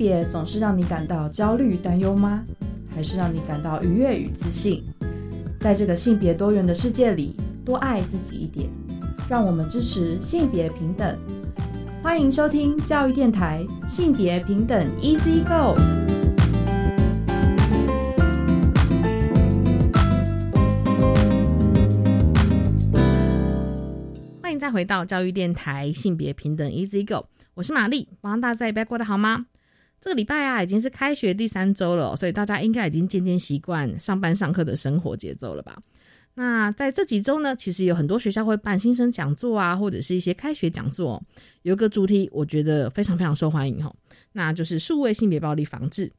[0.00, 2.42] 别总是让你感到焦虑、担忧吗？
[2.88, 4.82] 还是让你感到愉悦与自信？
[5.60, 7.36] 在这个性别多元的世界里，
[7.66, 8.66] 多爱自己一点。
[9.28, 11.18] 让我们支持性别平等。
[12.02, 15.78] 欢迎收听教育电台性别平等 Easy Go。
[24.40, 29.44] 欢迎再回到教育电台性别平等 Easy Go，我是玛丽，帮大家在拜过得好吗？
[30.00, 35.78] 这个礼拜啊，已经是开学第三周了，所以大家应该已经渐渐习惯上班上课的生活节奏了吧？
[36.34, 41.22] 那在这几周呢，其实有很多学校会办新生讲座啊，或者是一些开学讲座，
[41.62, 43.94] 有一个主题我觉得非常非常受欢迎哈，
[44.32, 46.10] 那就是数位性别暴力防治。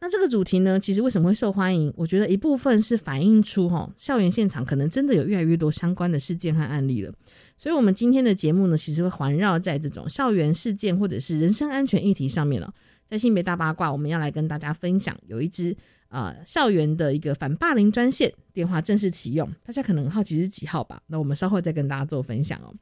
[0.00, 1.92] 那这个主题呢，其实为什么会受欢迎？
[1.96, 7.12] 我觉得一部分是反映出哈，校园现场可能真的有越来越多相关的事件和案例了。
[7.58, 12.72] 所以，我们今天的节目呢，其实会环绕在这种校园事件或者是人身安全议题上面了。
[13.08, 15.76] 在性别大八卦，我们要来跟大家分享，有一支
[16.08, 21.00] 呃校园的一个反霸凌专线电话正式启用，大家可能好奇是几号吧？
[21.06, 22.74] 那我们稍后再跟大家做分享哦。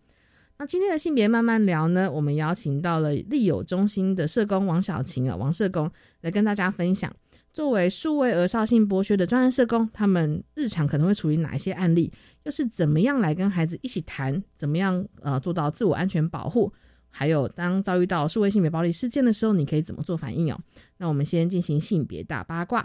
[0.57, 7.13] 那今天的性别慢慢聊呢，我们邀请到了利友中心的社工王小晴啊，王社工来跟大家分享。
[7.53, 12.13] 作为数位儿少性剥削的专业社工，他们日常可能会处理哪一些案例？
[12.45, 14.43] 又是怎么样来跟孩子一起谈？
[14.57, 16.73] 怎么样呃做到自我安全保护？
[17.17, 20.59] 还有当遭遇到数位性别暴力事件的时候，你可以怎么做反应哦？
[20.97, 22.85] 那我们先进行性别大八卦。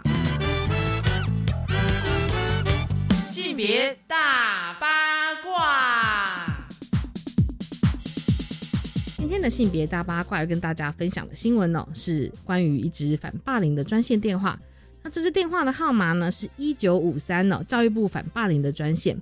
[3.28, 6.46] 性别大八卦。
[9.16, 14.56] 今天的性别大八卦要跟大家分享的新闻呢，是关于一支反霸凌的专线电话。
[15.02, 19.18] 那这支电话的号码呢是一九五三呢，教育部反霸凌的专线。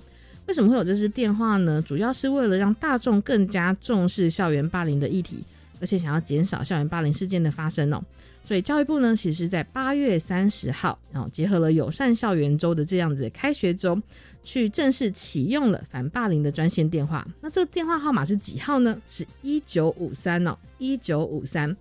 [0.49, 1.81] 为什么会有这支电话呢？
[1.83, 5.45] 主要是为了让大众更加重视校园霸凌的议题，
[5.79, 8.03] 而且想要减少校园霸凌事件的发生哦。
[8.43, 14.01] 所以教育部呢，其实在八月三十号，然后结合了友善校园周的这样子开学周，
[14.43, 17.29] 去正式启用了反霸凌的专线电话。
[17.43, 18.99] 那这个电话号码是几号呢？
[19.07, 21.77] 是一九五三哦，一九五三。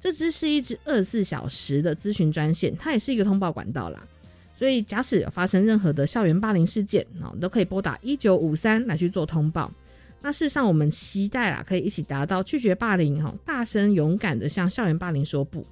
[0.00, 4.00] 这支是一支二十四小时的咨询专线，它也是一个通报管道啦。
[4.62, 9.68] 所以假使发生任何的校园霸凌事件，哦，都可以拨打一九五三来去做通报。
[10.20, 15.66] 那事实上，我们期待啊，可以一起达到拒绝霸凌，哈，大声勇敢的向校园霸凌说不。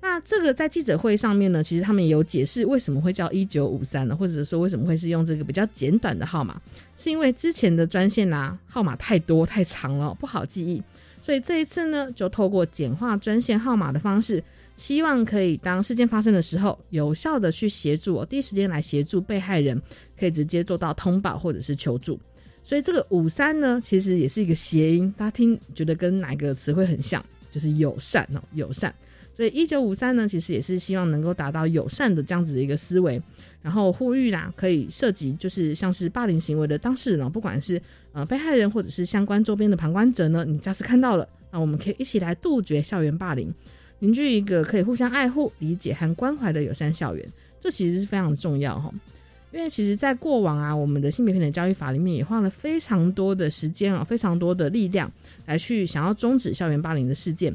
[0.00, 6.60] 那这个在记者会上面呢，其实他们也有解释为什么会叫一九五三呢，或者说为什么会是用这个比较简短的号码，
[6.96, 10.82] 是因为之前的专线啊号码太多太长了，不好记忆。
[11.22, 14.42] 所以这一次呢，就透过简化专线号码的方式，
[14.80, 19.78] 希望可以当事件发生的时候，有效的去协助，第一时间来协助被害人，
[20.18, 22.18] 可以直接做到通报或者是求助。
[22.64, 27.22] 所以这个五三呢，其实也是一个谐音，大家听觉得跟哪个词汇很像？
[27.50, 28.94] 就是友善哦，友善。
[29.36, 33.20] 所以一九五三呢，其实也是希望能够达到友善的这样子的一个思维，
[33.60, 37.78] 然后呼吁啦，可以涉及就是像是霸凌行为的当事人，不管是
[38.12, 43.52] 呃被害人或者是相关周边的旁观者呢，你假使看到了，那我们可以一起来杜绝校园霸凌，
[44.00, 47.26] 凝聚一个可以互相爱护、理解和关怀的友善校园，
[47.60, 48.92] 这其实是非常重要哈。
[49.52, 55.10] 因为其实，在过往啊，我们的性别平等教育法里面也花了非常多的时间啊，非常多的力量
[55.44, 57.52] 来去想要终止校园霸凌的事件。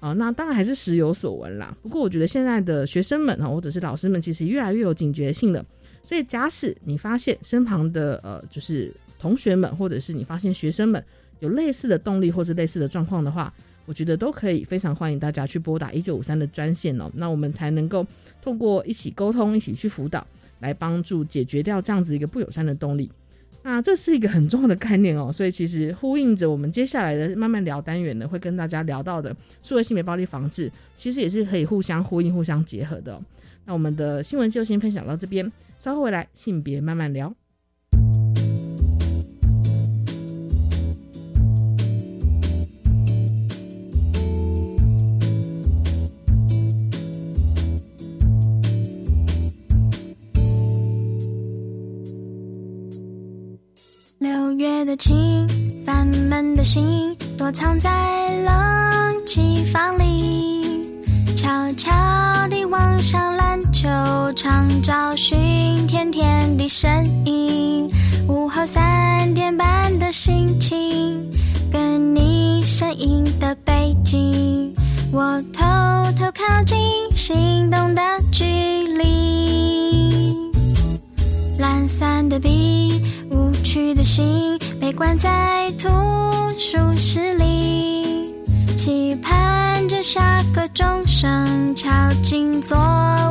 [0.00, 1.74] 啊，那当然还是时有所闻啦。
[1.82, 5.64] 不过我觉得现在的学生们啊，或者是老师们，其实越来越有警觉性了。
[6.02, 11.02] 所以，假使你发现身旁的呃，就是同学们，或者是你发现学生们
[11.40, 13.52] 有类似的动力或者类似的状况的话，
[13.86, 17.10] 我觉得都可以非常欢迎大家去拨打一九五三的专线哦。
[17.14, 18.06] 那我们才能够
[18.42, 20.26] 透过一起沟通、一起去辅导，
[20.60, 23.10] 来帮助解决掉这样子一个不友善的动力。
[23.62, 33.20] 那这是一个很重要的概念哦，所以其实呼应着我们接下来的慢慢聊单元呢，会跟大家聊到的数位性别暴力防治，其实也是可以互相呼应、互相结合的。
[33.64, 37.34] 那我们的新闻就先分享到这边，稍后回来性别慢慢聊。
[54.58, 55.46] 月的情，
[55.84, 57.90] 烦闷的心，躲藏在
[58.42, 60.88] 冷气房里，
[61.36, 61.92] 悄悄
[62.48, 63.88] 地望向篮球
[64.34, 67.90] 场，找寻甜甜的身影。
[68.28, 71.30] 午后三点半的心情，
[71.70, 74.72] 跟你身影的背景，
[75.12, 75.62] 我偷
[76.18, 76.78] 偷靠近，
[77.14, 78.02] 心动的
[78.32, 80.34] 距离。
[81.58, 83.02] 懒散的笔。
[83.76, 85.86] 去的心被关在图
[86.58, 88.32] 书室里，
[88.74, 91.90] 期盼着下个钟声敲
[92.22, 92.78] 进座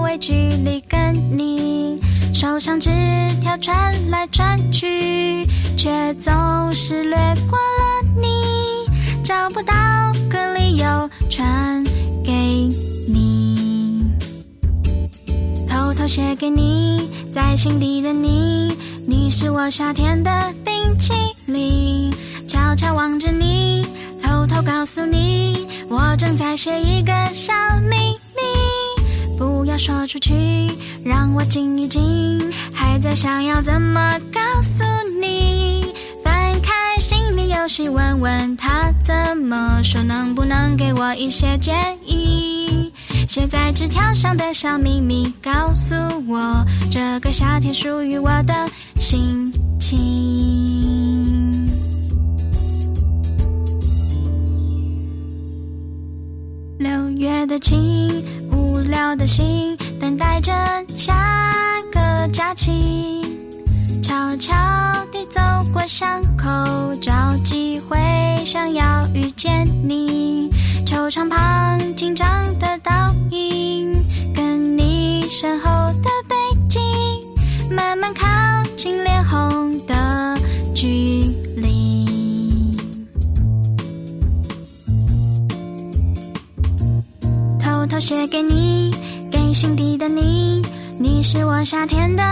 [0.04, 2.00] 位，距离跟你
[2.32, 2.92] 手上纸
[3.42, 6.32] 条传来传去，却总
[6.72, 7.18] 是略
[7.50, 8.86] 过了你，
[9.24, 9.74] 找不到
[10.30, 11.84] 个理由传
[12.24, 12.32] 给
[13.12, 14.14] 你，
[15.68, 18.72] 偷偷写给你，在心底的你，
[19.26, 21.12] 你是我夏天的冰淇
[21.48, 22.14] 淋，
[22.48, 23.82] 悄悄望着你，
[24.22, 27.52] 偷偷告诉你，我正在写一个小
[27.90, 27.96] 秘
[28.36, 30.68] 密，不要说出去，
[31.04, 32.38] 让我静一静，
[32.72, 34.84] 还在想要怎么告诉
[35.20, 35.92] 你。
[36.24, 42.65] 翻开心里游戏，问问他怎么说，能不能给我一些建议？
[43.36, 45.94] 写在纸条上的小秘密，告诉
[46.26, 48.54] 我这个夏天属于我的
[48.98, 51.68] 心情。
[56.78, 58.24] 六月的晴，
[58.54, 60.54] 无聊的心，等待着
[60.98, 61.14] 下
[61.92, 63.22] 个假期。
[64.06, 64.54] 悄悄
[65.12, 65.42] 地走
[65.74, 66.46] 过巷口，
[67.02, 67.12] 找
[67.44, 67.98] 机会
[68.46, 68.84] 想要
[69.16, 70.48] 遇见你。
[70.86, 72.28] 球场旁紧张
[72.60, 72.92] 的倒
[73.32, 73.92] 影，
[74.32, 75.66] 跟你身后
[76.04, 76.36] 的背
[76.70, 76.80] 景，
[77.72, 78.28] 慢慢靠
[78.78, 80.38] 近脸红的
[80.76, 81.24] 距
[81.58, 82.78] 离。
[87.60, 88.92] 偷偷写给你，
[89.32, 90.62] 给心底的你，
[91.00, 92.24] 你是我夏天的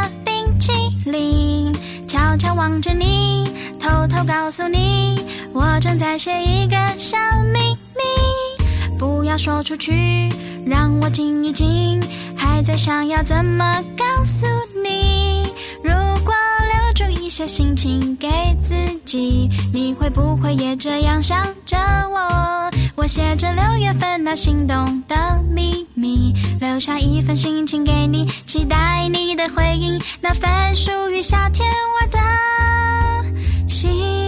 [0.63, 0.71] 淇
[1.11, 1.73] 淋。
[2.07, 3.43] 悄悄望着你，
[3.81, 5.19] 偷偷告诉你，
[5.51, 7.17] 我正在写一个小
[7.51, 10.29] 秘密，不要说出去，
[10.65, 11.99] 让我静一静，
[12.37, 14.45] 还在想要怎么告诉
[14.81, 15.43] 你。
[15.83, 15.91] 如
[16.23, 16.33] 果
[16.71, 18.29] 留住一些心情给
[18.61, 18.73] 自
[19.03, 21.75] 己，你会不会也这样想着
[22.09, 22.71] 我？
[22.95, 25.15] 我写着六月份那心动的
[25.49, 31.67] 秘密，留下一份心情给你，期待你的回应，那份属于夏天
[32.01, 34.22] 我的心。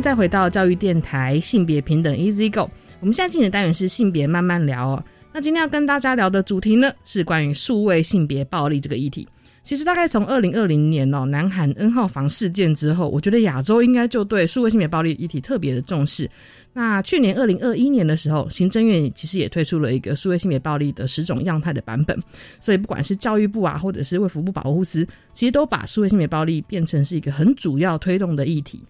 [0.00, 2.70] 再回到教育电台性别平等 Easy Go。
[3.00, 5.04] 我们现在进的单元是性别慢慢聊哦。
[5.32, 9.28] 那今天要跟大家聊的主题呢，是关于数位性别暴力这个议题。
[9.62, 16.28] 其实大概从二零二零年哦，南韩 N 号房事件之后，我觉得亚洲应该就对数位性别暴力议题特别的重视。
[16.72, 22.18] 那去年二零二一年的时候，行政院其实也推出了一个数位性别暴力的十种样态的版本，
[22.58, 28.80] 所以不管是教育部啊，或者是卫福部保护司，其实都把数位性别暴力变成是一个很主要推动的议题。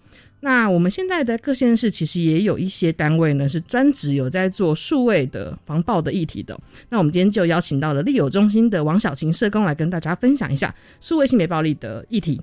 [0.43, 6.59] 那我们现在的各县市其实也有一些单位呢，是专职有在做数位的防暴的议题的。
[6.89, 12.41] 那我们今天就邀请到了利友中心的王小琴社工来跟大家分享一下数位性别暴力的议题。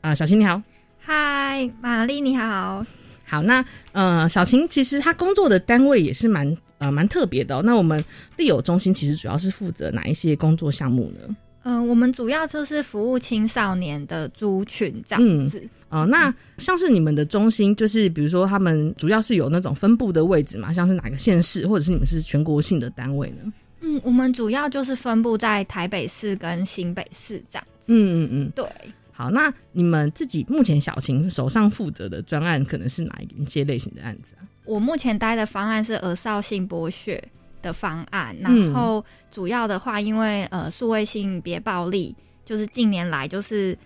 [0.00, 0.60] 啊、小琴你好。
[0.98, 2.84] 嗨，玛丽你好。
[3.24, 7.62] 好，那呃，小琴其实她工作的单位也是蛮呃蛮特别的、哦。
[7.64, 8.04] 那我们
[8.36, 11.36] 利友中心其实主要是负责哪一些工作项目呢？
[11.68, 15.60] 嗯、我们主要就是服务青少年的族群这样子。
[15.88, 23.52] 呃，那像是你们的中心，就是比如说他们主要是有那种分布的位置嘛，像是哪个县市，或者是你们是全国性的单位呢？
[23.80, 27.66] 嗯，我们主要就是分布在台北市跟新北市这样。
[27.86, 28.50] 嗯嗯嗯。
[28.54, 28.64] 对，
[29.10, 34.46] 好，那你们自己目前小琴手上负责的专案可能是哪一些类型的案子啊？
[34.64, 37.20] 我目前待的方案是儿少性剥削
[37.66, 43.76] 的方案，嗯然后主要的话，因为呃数位性别暴力就是近年来就是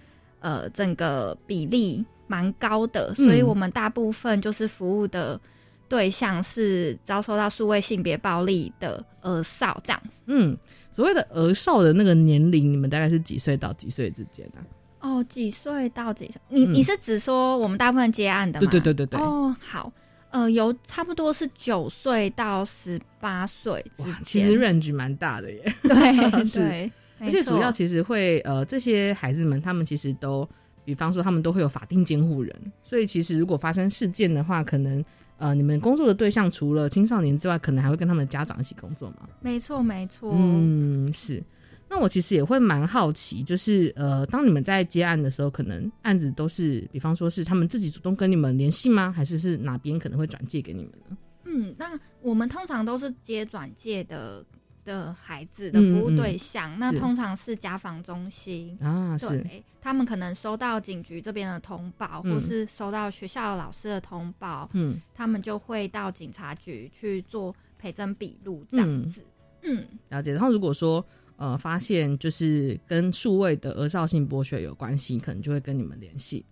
[0.40, 5.40] 呃整个比例蛮高的，所以嗯我们大部分就是服务的
[5.88, 10.20] 对象是遭受到数位性别暴力的儿少这样子。
[10.26, 10.56] 嗯，
[10.92, 14.60] 所谓的儿少的那个年龄，你们大概是几岁到几岁之间啊？
[15.00, 16.40] 哦，几岁到几岁？
[16.48, 18.70] 你、嗯你是指说我们大部分接案的吗？
[18.70, 19.90] 对对对对对哦，好，
[20.30, 24.12] 呃，有差不多是九岁到十八岁之间。
[24.12, 25.74] 哇，其实 range 蛮大的耶。
[25.82, 30.48] 对是对，而且主要其实会呃，这些孩子们他们其实都，
[30.84, 35.04] 比方说他们都会有法定监护人，所以其实如果发生事件的话，可能
[35.36, 39.28] 呃你们工作的对象除了青少年之外，可能还会跟他们的家长一起工作嘛。
[39.40, 40.32] 没错没错。
[40.34, 41.42] 嗯，是。
[41.92, 49.10] 那我其实也会蛮好奇，就是呃，当你们在接案的时候，可能案子都是，比方说是他们自己主动跟你们联系吗？
[49.10, 51.16] 还是是哪边可能会转借给你们呢？
[51.46, 54.44] 嗯，那我们通常都是接转介的
[54.84, 58.78] 的孩子的服务对象，那通常是家访中心。
[58.80, 69.24] 啊，是，对，他们可能收到警局这边的通报，嗯或是收到学校老师的通报，嗯，他们就会到警察局去做陪证笔录这样子。
[69.62, 70.32] 嗯了解。
[70.32, 71.04] 然后如果说
[71.40, 76.44] 呃发现就是跟数位的额少性剥削有关系，可能就会跟你们联系，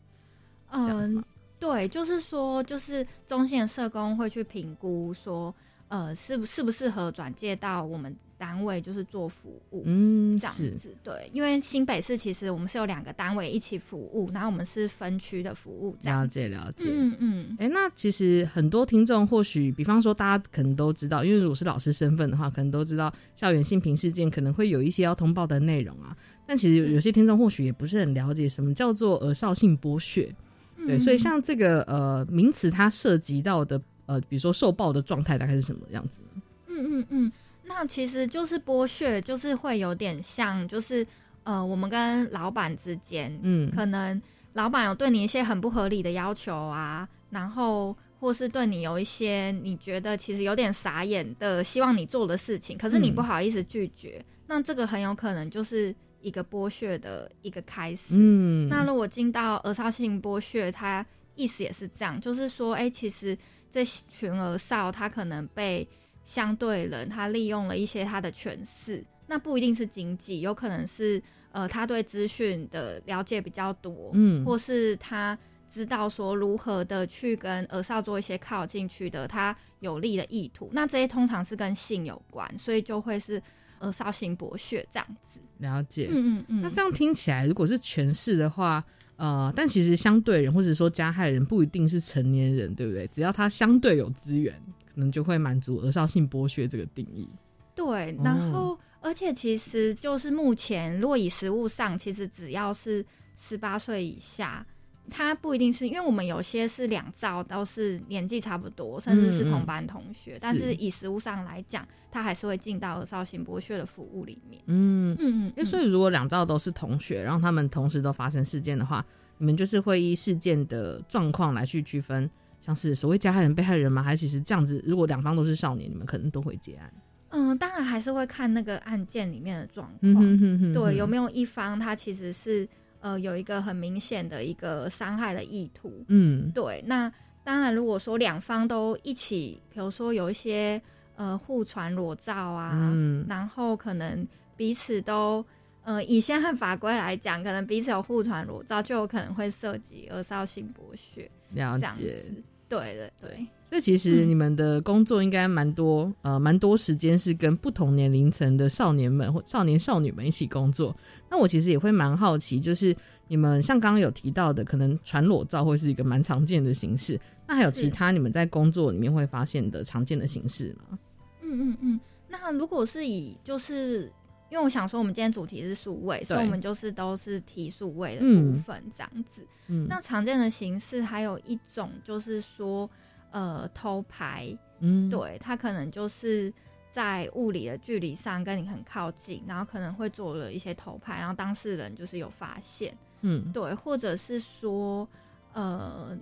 [0.70, 1.22] 嗯、吗？
[1.60, 5.54] 对，就是说，就是中心的社工会去评估说，
[5.88, 9.82] 呃，适不适不适合转介到我们单位，就是做服务。
[9.86, 16.38] 嗯，这样子，对，因为新北市其实我们是有两个单位一起服务，然后我们是分区的服务，这了样子。
[16.38, 16.90] 解了解。
[16.92, 26.16] 嗯嗯哎、那其实很多听众或许，比方说大家可能都知道，因为如果是老师身份的话，可能都知道校园性平事件可能会有一些要通报的内容啊。
[26.46, 30.34] 但其实有有些听众或许也不是很了解什么叫做儿少性剥削，
[30.76, 36.42] 嗯，对，所以像这个呃名词，它涉及到的呃，比如说受暴的状态大概是什么样子呢？
[36.66, 37.32] 嗯嗯嗯，
[37.64, 41.06] 那其实就是剥削，就是会有点像，就是
[41.44, 44.20] 呃，我们跟老板之间，嗯，可能
[44.54, 58.14] 老板有对你一些很不合理的要求啊，然后或是对你有一些你觉得其实有点傻眼的希望你做的事情，可是你嗯不好意思拒绝，那这个很有可能就是一个剥削的一个开始。
[58.14, 63.36] 嗯，那如果进到儿少性剥削，它意思也是这样，就是说，哎、其实
[63.70, 65.86] 这群儿少他可能被
[66.24, 71.22] 相对人他利用了一些他的权势，那不一定是经济，有可能是
[71.52, 75.38] 呃他对资讯的了解比较多，嗯或是他
[75.70, 83.40] 知道说如何的去跟儿少做一些靠近去的他有利的意图，那这些通常是跟性有关，所以就会是
[83.78, 85.40] 儿少性剥削这样子。
[85.58, 86.08] 了解。
[86.10, 88.82] 嗯嗯嗯，那这样听起来，如果是权势的话，
[89.18, 93.06] 呃，但其实相对人或者说加害人不一定是成年人，对不对？
[93.08, 94.54] 只要他相对有资源，
[94.94, 97.28] 可能就会满足额少性剥削这个定义。
[97.74, 103.04] 对，哦然后、而且其实就是目前，如果以实物上，其实只要是
[103.36, 104.64] 十八岁以下，
[105.10, 114.62] 他不一定是因为我们有些是两兆都是年纪差不多，甚至是同班同学，但是以实物上来讲，他还是会进到儿少性剥削的服务里面。
[114.66, 119.04] 嗯，嗯嗯哎、所以如果两兆都是同学，然后他们同时都发生事件的话，
[119.38, 122.28] 你们就是会依事件的状况来去区分，
[122.60, 124.02] 像是所谓加害人、被害人吗？
[124.02, 126.92] 还是其实这样子，如果两方都是少年，你们可能都会结案。
[127.30, 130.00] 嗯，当然还是会看那个案件里面的状况。
[130.02, 131.06] 嗯哼哼哼对，有有？
[131.06, 132.66] 没有一方他其实是
[133.00, 136.04] 呃有一个很明显的一个伤害的意图？
[136.08, 137.12] 嗯对，那
[137.44, 140.80] 当然，如果说两方都一起，比如说有一些
[141.16, 144.26] 呃互传裸照啊，嗯然后可能
[144.56, 145.44] 彼此都
[145.82, 152.20] 呃以现在法规来讲，可能彼此有互传裸照，就有可能会涉及儿少性剥削这样了解。
[152.20, 152.42] 子。
[152.68, 160.94] 对对对，所以其实嗯你们的工作应该蛮多，呃，蛮多时间是跟不同年龄层的少年们或少年少女们一起工作。
[161.30, 162.94] 那我其实也会蛮好奇，就是
[163.26, 167.18] 你们像刚刚有提到的，可能传裸照会是一个蛮常见的形式。
[167.46, 170.98] 那还有其他你们在工作里面会发现的常见的形式吗？
[171.42, 172.00] 嗯嗯嗯。
[172.28, 174.12] 那如果是以就是。
[174.50, 179.46] 因为我想说，我们今天主题是数位，所以我们就是都是提数位的嗯部分这样子。
[179.66, 182.88] 嗯，那常见的形式还有一种就是说，
[183.30, 186.52] 呃，偷拍，嗯，对他可能就是
[186.90, 195.06] 在物理的距离上跟你很靠近，然后可能会做了一些偷拍，然后当事人就是有发现，嗯对，或者是说，
[195.52, 196.16] 呃，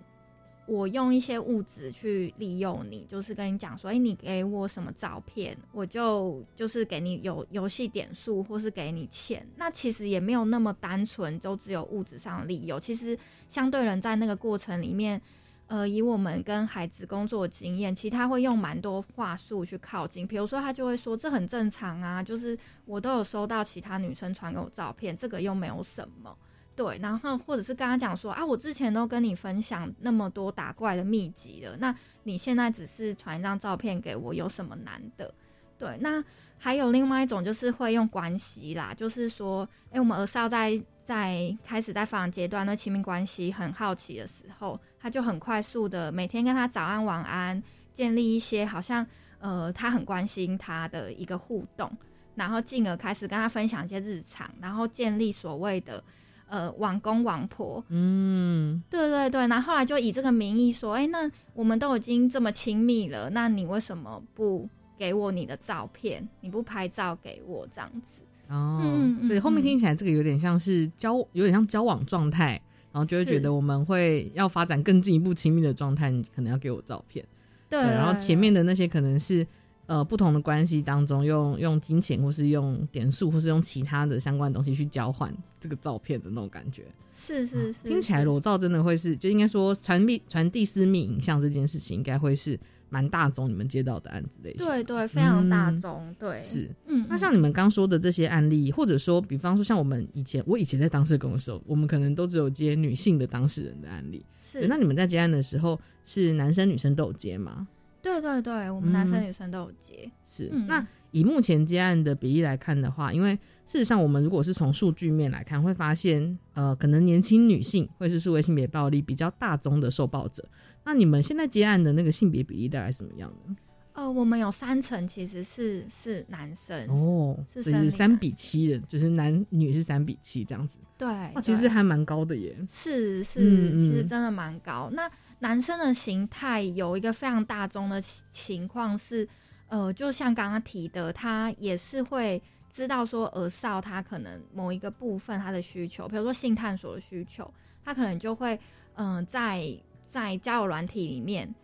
[0.67, 9.47] 我用一些物质去利用你，就是跟你讲说，哎、你给我什么照片，我就就是给你有游戏点数，或是给你钱。
[9.57, 12.81] 那其实也没有那么单纯，就只有物质上的利用。
[12.81, 13.17] 其实
[13.49, 15.21] 相对人在那个过程里面，
[15.69, 26.37] 呃，以我们跟孩子工作经验，其实他会用蛮多话术去靠近，比如说他就会说这很正常啊，就是我都有收到其他女生传给我照片，这个又没有什么。
[26.77, 35.33] 对，然后或者是跟他讲说啊，我之前都跟你分享那么多打怪的秘籍了，那你现在只是传一张照片给我，有什么难的？
[35.79, 36.23] 对，那
[36.59, 47.63] 还有另外一种就是会用关系啦，就是说，哎，我们儿少在在开始在发展阶段，对亲密关系很好奇的时候，他就很快速的每天跟他早安晚安，
[47.95, 49.07] 建立一些好像
[49.39, 51.91] 呃他很关心他的一个互动，
[52.35, 56.05] 然后进而开始跟他分享一些日常，然后建立所谓的。
[56.49, 66.27] 呃，王公王婆，嗯对对对，然后后来就以这个名义说，哎，那我们都已经这么亲密了，那你为什么不给我你的照片？
[66.41, 68.23] 你不拍照给我这样子？
[68.49, 68.81] 哦，
[69.27, 72.61] 所以后面嗯听起来这个有点像是交，有点像交往状态，
[72.93, 77.25] 然后就会觉得我们会要发展更进一步亲密的状态，你可能要给我照片。
[77.69, 79.45] 对，然后前面的那些可能是
[79.87, 86.85] 呃不同的关系当中用用金钱或是用点数或是用其他的相关的东西去交换这个照片的那种感觉。
[87.19, 94.67] 是是是，听起来裸照真的会是，就应该说传递传递私密影像这件事情，应该会是蛮大众你们接到的案子类型。
[94.67, 96.71] 对对，非常大嗯众，对，是。
[96.87, 104.23] 嗯，那像你们刚说的这些案例，或者说，比方说像我们以前，我以前在当社工的时候，我们可能都只有接女性的当事人的案例。
[104.43, 107.67] 是，那你们在接案的时候，是男生女生都有接吗？
[108.07, 110.49] 对对对，我们男生嗯女生都有接，是。
[110.53, 113.35] 嗯那以目前接案的比例来看的话，因为
[113.65, 120.47] 事实上我们如果是从数据面来看，会发现，呃，可能年轻女性会是数位性别暴力比较大宗的受暴者。
[120.85, 123.57] 那你们现在接案的那个性别比例大概是怎么样呢？
[123.95, 130.77] 呃，我们有三层其实是是男生，哦，是三比七的，就是男女是三比七这样子。
[130.99, 132.55] 对，哇，其实对还蛮高的耶。
[132.71, 134.91] 是是，嗯嗯其实真的蛮高。
[134.93, 135.11] 那
[135.41, 139.29] 男生的形态有一个非常大众的情情况是，
[139.69, 147.53] 呃，就像刚刚提的，他也是会知道说儿少他可能某一个部分他的需求，比如说性探索的需求，
[147.85, 148.59] 他可能就会
[148.95, 149.63] 嗯、呃在
[150.05, 151.55] 在交友软体里面。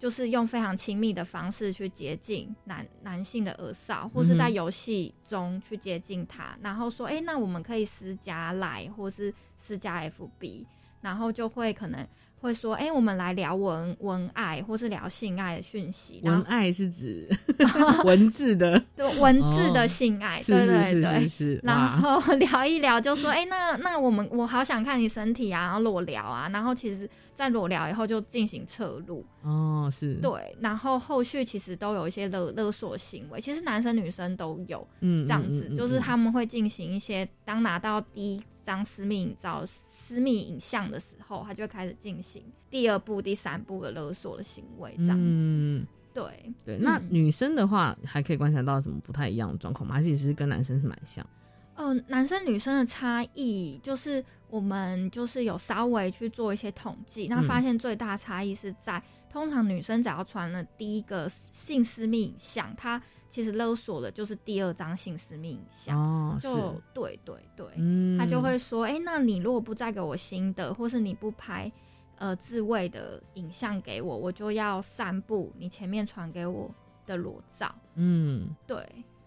[0.00, 10.64] 就是用非常亲密的方式去接近男男性的耳少，或是在游戏中去接近他，然后说，哎、那我们可以私加来，或是私加 FB，
[11.02, 12.08] 然后就会可能
[12.40, 17.28] 会说，哎、我们来聊文文爱，或是聊性爱的讯息，文爱是指
[18.04, 21.10] 文字的， 对文字哦的性爱，是对是是对。
[21.10, 21.28] 对是。
[21.28, 36.00] 是，然哇，后 聊一聊，就说，哎、那那我们我好想看你身体啊，然后裸聊啊，然后其实，在裸聊以后就进行侧录，哦是，，对，然后后续其实都有一些勒勒索行为，其实男生女生都有，嗯这样子，嗯嗯就是嗯。
[36.00, 45.24] 他们会进行一些，当拿到第一张私密影照、私密影像的时候，他就会开始进行第二步、第三步的勒索的行为，这样子。
[45.24, 46.78] 嗯，对，对。
[46.78, 49.96] 那嗯女生的话，还可以观察到什么不太一样的状况吗？
[49.96, 51.26] 还是其实跟男生是蛮像？
[51.74, 65.96] 呃，男生女生的差异就是我们就是有稍微去做一些统计，那嗯发现最大差异是在，通常女生只要传了第一个性私密影像，她其实勒索的就是第二张性私密影像。
[65.96, 66.62] 哦，就是
[66.92, 71.70] 对对对，嗯，他就会说，哎、那你如果不再给我新的，或是你不拍
[72.16, 76.68] 呃自慰的影像给我，我就要散布你前面传给我
[77.06, 77.72] 的裸照。
[77.94, 78.48] 嗯。
[78.66, 78.84] 对，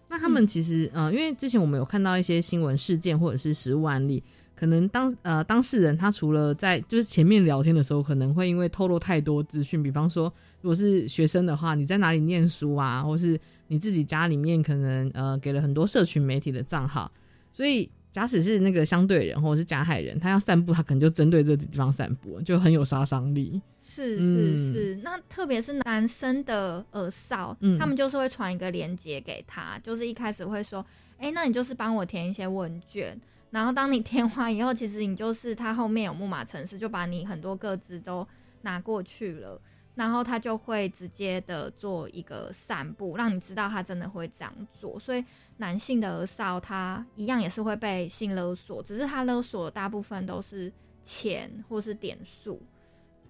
[0.08, 4.22] 那他们其实，呃，因为之前我们有看到一些新闻事件或者是实物案例，
[4.56, 13.38] 可能当呃当事人他除了在就是前面聊天的时候，可能会因为透露太多资讯，比方说如果是学生的话，你在哪里念书啊，或是
[13.68, 17.10] 你自己家里面可能呃给了很多社群媒体的账号，
[17.52, 23.60] 所以假使是那个相对人或者是加害人，他要散步，他可能就针对这个地方散步，就很有杀伤力。
[23.82, 30.84] 是嗯是是，那特别是男生的耳少，嗯他们就是会传一个链接给他，就是一开始会说，
[31.18, 33.20] 哎、那你就是帮我填一些问卷。
[33.54, 38.26] 然后当你填完以后，其实你就是他后面有木马程式，就把你很多个资都
[38.62, 39.60] 拿过去了，
[39.94, 44.98] 然后他就会直接的做一个散布，让你知道他真的会这样做。
[44.98, 45.24] 所以
[45.58, 50.72] 男性的儿少他一样也是会被性勒索，只是他勒索的大部分都是
[51.04, 52.60] 钱或是点数，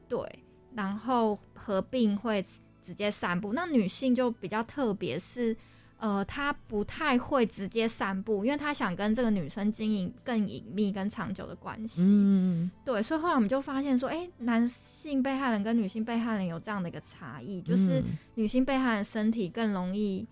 [0.09, 0.19] 对，
[0.75, 2.43] 然后合并会
[2.81, 3.53] 直接散布。
[3.53, 5.55] 那女性就比较特别是。
[6.05, 12.03] 呃，他不太会直接散步，因为他想跟这个女生经营更隐秘、跟长久的关系。
[12.03, 20.27] 嗯，对，所以后来我们就发现说，哎、男性被害人跟女性被害人有这样的一个差异，就是嗯女性被害人身体更容易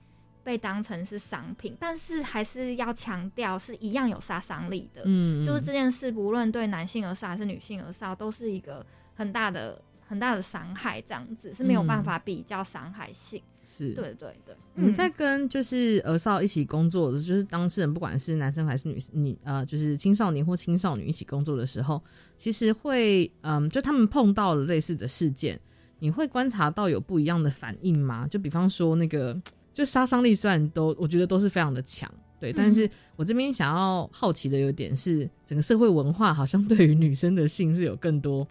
[0.44, 5.00] 被当成是商品，但是还是要强调是一样有杀伤力的。
[5.06, 13.42] 嗯，就是这件事，不论对男性而杀还是女性而杀，都是一个很大的、很大的伤害，这样子是没有办法比较伤害性。
[13.74, 22.02] 是对对对，我们嗯在跟就是儿少一起工作的，就是当事人，不管是男生还是女女呃，就是青少年或青少女一起工作的时候，
[22.36, 25.58] 其实会嗯，就他们碰到了类似的事件，
[26.00, 28.28] 你会观察到有不一样的反应吗？
[28.28, 29.40] 就比方说那个，
[29.72, 38.46] 就杀伤力虽然都我觉得都是非常的强，对，但是我这边想要好奇的有点是，整个社会文化好像对于女生的性是有更多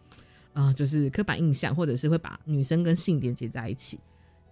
[0.53, 3.97] 啊、就是刻板印象，或者是会把女生跟性连接在一起。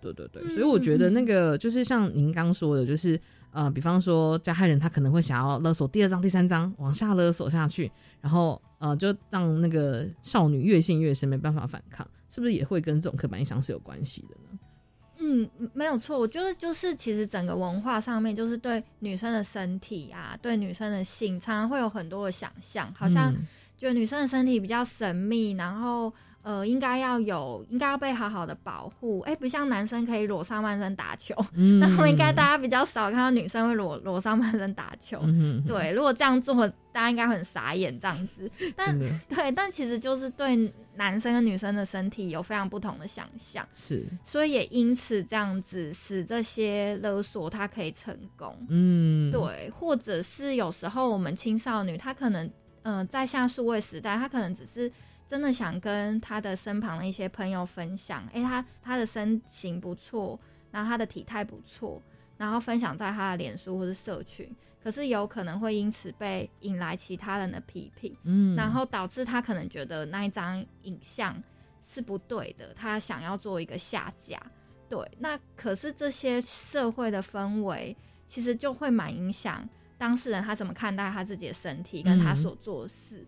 [0.01, 3.19] 对对对，所以我觉得那个就是像您刚说的，就是
[3.51, 14.59] 呃，比方说加害人他可能会想要勒索第二章、第三章往下勒索下去，然后呃，就让那个少女越陷越深，没办法反抗，是不是也会跟这种刻板印象是有关系的呢？
[15.21, 16.17] 嗯，没有错。
[16.17, 23.45] 我觉得就是其实整个文化上面，就是对女生的身体啊，对女生的性，常常会有很多的想象，好像嗯
[23.77, 29.19] 觉得女生的身体比较神秘，然后呃，应该要有，应该要被好好的保护。
[29.21, 35.19] 哎，不像男生可以裸上半身打球，嗯 那我应该大家比较少看到女生会裸裸上半身打球。
[35.23, 38.49] 嗯哼，对，如果这样做，大家应该很傻眼这样子。
[38.75, 38.97] 但
[39.27, 48.55] 对，但其实就是对男生跟女生的身体有非常不同的想象，是，所以也因此这样子使这些勒索它可以成功。
[48.69, 52.49] 嗯，对，或者是有时候我们青少女她可能，
[52.83, 54.91] 嗯、在现在数位时代，她可能只是
[55.29, 60.37] 真的想跟他的身旁的一些朋友分享，诶，他他的身形不错，
[60.71, 62.01] 然后他的体态不错，
[62.35, 64.49] 然后分享在他的脸书或是社群，
[64.83, 71.39] 可是有可能会因此被引来其他人的批评，嗯，然后导致他可能觉得那一张影像
[71.83, 74.41] 是不对的，他想要做一个下架。
[74.89, 77.95] 对，那可是这些社会的氛围，
[78.27, 83.23] 其实就会蛮影响当事人他怎么看待他自己的身体跟他嗯所做的事。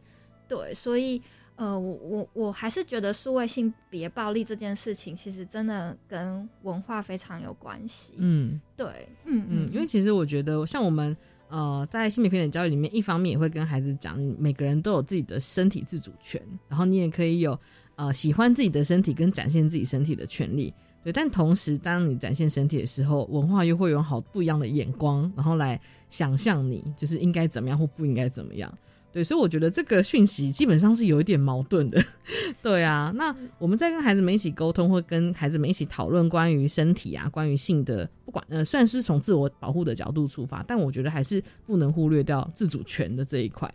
[0.48, 1.22] 对，所以
[1.62, 8.14] 呃，我我我还是觉得数位性别暴力这件事情，其实真的跟文化非常有关系。
[8.18, 8.88] 嗯对，
[9.26, 11.16] 嗯嗯，因为其实我觉得像我们。
[11.54, 17.60] 呃，在性别平等教育里面，一方面也会跟孩子讲，每个人都有自己的身体自主权，然后你也可以有
[17.98, 20.74] 呃喜欢自己的身体跟展现自己身体的权利。
[21.04, 25.78] 对，但同时，当你展现身体的时候，文化又会有好不一样的眼光，然后来
[26.10, 28.74] 想象你就是应该怎么样或不应该怎么样。
[29.14, 32.02] 对，所以我觉得这个讯息基本上是有一点矛盾的。
[32.64, 43.70] 对啊，那我们在跟孩子们一起沟通，或跟孩子们一起讨论关于身体啊、关于性的，不管呃，虽然是从自我保护的角度出发，但我觉得还是不能忽略掉自主权的这一块。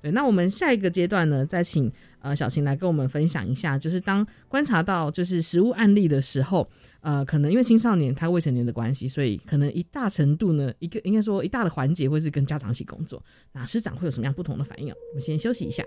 [0.00, 6.68] 对，那我们下一个阶段呢，再请呃小琴来跟我们分享一下，就是当观察到就是实物案例的时候，
[7.00, 13.22] 呃，可能因为青少年他未成年的关系，所以可能一大程度呢，一个应该说一大的环节会是跟家长一起工作。
[13.52, 14.94] 那师长会有什么样不同的反应哦？
[15.10, 15.84] 我们先休息一下。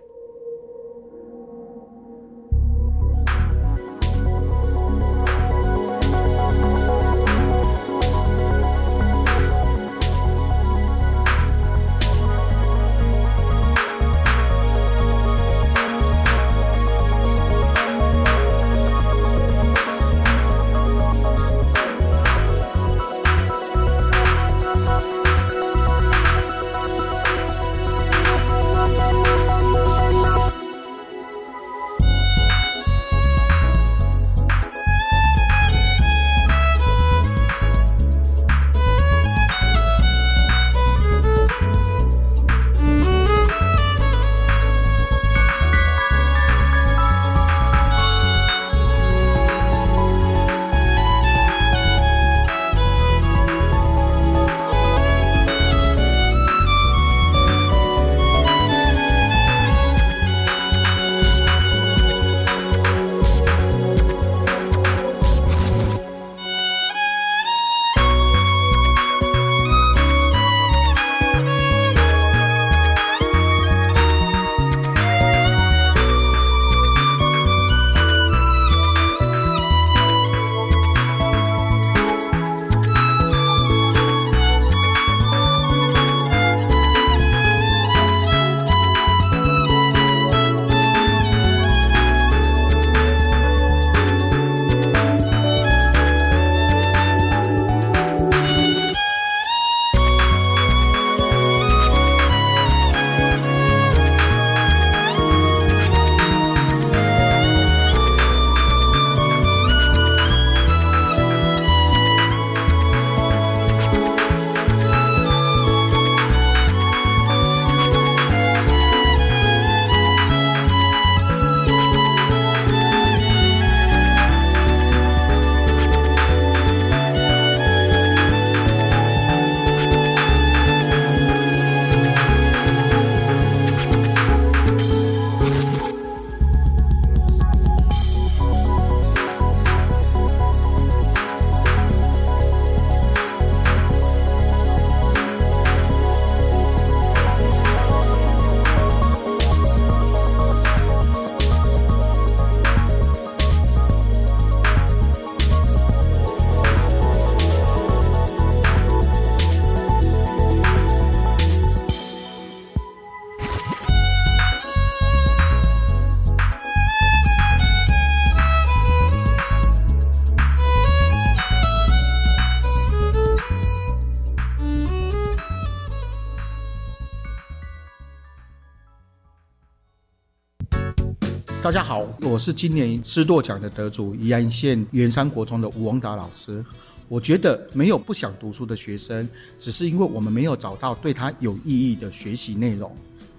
[182.34, 186.66] 我是今年师铎奖的得主宜安县元山国中的吴王达老师。
[187.08, 192.92] 我觉得没有不想读书的学生，只是因为我们没有找到对他有意义的学习内容。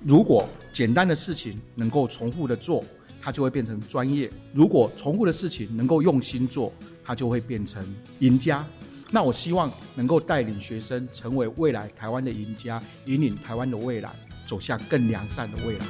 [0.04, 2.84] 如果简单的事情能够重复的做，
[3.20, 6.72] 它就会变成专业；如果重复的事情能够用心做，
[7.04, 7.84] 它就会变成
[8.20, 8.64] 赢家。
[9.10, 14.14] 那我希望能够带领学生成为未来台湾的赢家，引领台湾的未来
[14.46, 15.86] 走向更良善的未来。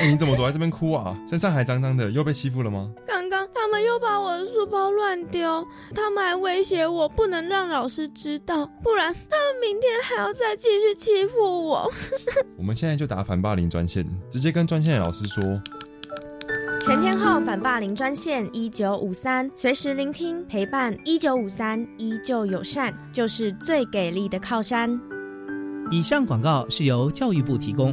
[0.00, 1.18] 哎 你怎么躲在这边哭啊？
[1.28, 2.88] 身上还脏脏的，又被欺负了吗？
[3.06, 11.90] 刚刚他们又把我的书包乱丢，他们还威胁我不能让老师知道，不然他们明天还要再继续欺负我。
[12.56, 15.42] 我们现在就打反霸凌专线，直接跟专线的老师说。
[16.80, 24.98] 全天候反霸凌专线一九五三，随时聆听陪伴一九五三，依旧友善，就是最给力的靠山。
[25.90, 27.92] 以上广告是由教育部提供。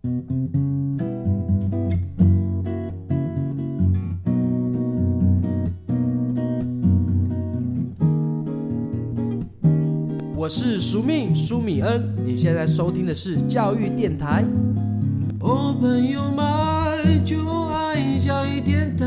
[0.00, 0.08] 我
[10.48, 14.44] 是苏命苏米恩，你现在收听的是教育电台。
[15.40, 19.04] 哦，朋友们，就爱教育电台。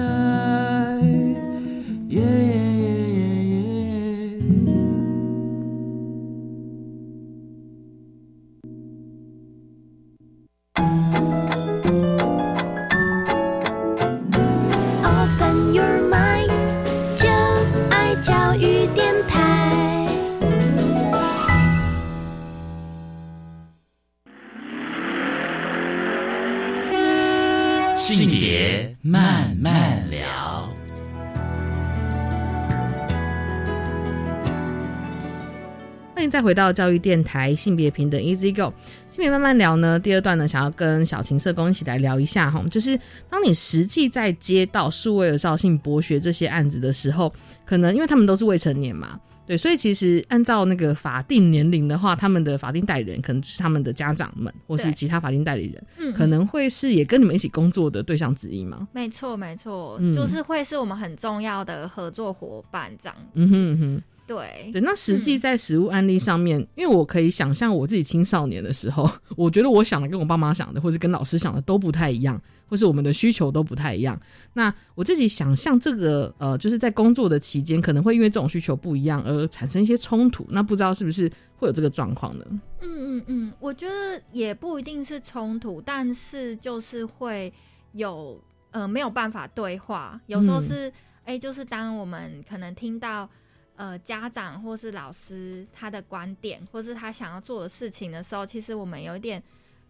[29.12, 30.74] 慢慢聊。
[36.15, 38.74] 欢迎再回到教育电台性别平等 Easy Go，
[39.10, 40.00] 性别慢慢聊呢。
[40.00, 42.97] 第二段呢，想要跟小琴社工一起来聊一下哈，就是
[43.30, 47.34] 当你实际在接到数位儿少性剥削这些案子的时候，
[47.65, 58.88] 可能因为他们都是未成年嘛，对，所以其实按照那个法定年龄的话，他们的法定代理人可能是他们的家长们，或是其他法定代理人，嗯可能会是也跟你们一起工作的对象之一吗？
[58.93, 63.32] 没错，没错，嗯就是会是我们很重要的合作伙伴这样子。
[63.36, 64.01] 嗯哼嗯哼。
[64.32, 74.17] 对对，那实际在实物案例上面，因为我可以想象我自己青少年的时候，我觉得我想的跟我爸妈想的，或者跟老师想的都不太一样，或是我们的需求都不太一样。
[74.54, 80.46] 那我自己想象这个呃，就是在工作的期间，可能会因为这种需求不一样而产生一些冲突。
[80.50, 82.46] 那不知道是不是会有这个状况呢？
[82.82, 87.52] 嗯嗯嗯，我觉得也不一定是冲突，但是就是会
[87.94, 88.39] 有
[88.72, 93.30] 呃没有办法对话，有时候嗯是哎、就是当我们可能听到
[93.82, 99.41] 呃家长或是老师他的观点，或是他想要做的事情的时候，其实我们有一点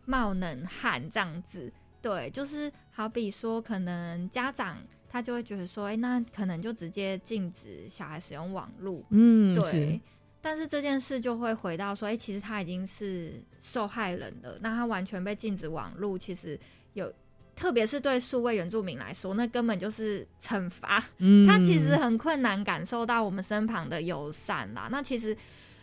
[0.05, 1.69] 冒冷汗这样子。
[2.01, 4.77] 对，就是好比说，可能家长
[5.09, 9.03] 他就会觉得说，哎、那可能就直接禁止小孩使用网络。
[9.09, 9.99] 嗯对。
[10.41, 16.57] 但是这件事就会回到说，哎、其实他已经是受害人了，那他完全被禁止网络，其实
[16.93, 17.13] 有，
[17.55, 21.03] 特别是对数位原住民来说，那根本就是惩罚。
[21.17, 24.87] 嗯他其实很困难感受到我们身旁的友善啦。
[24.89, 25.35] 那其实，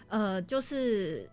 [0.09, 1.28] 呃，就是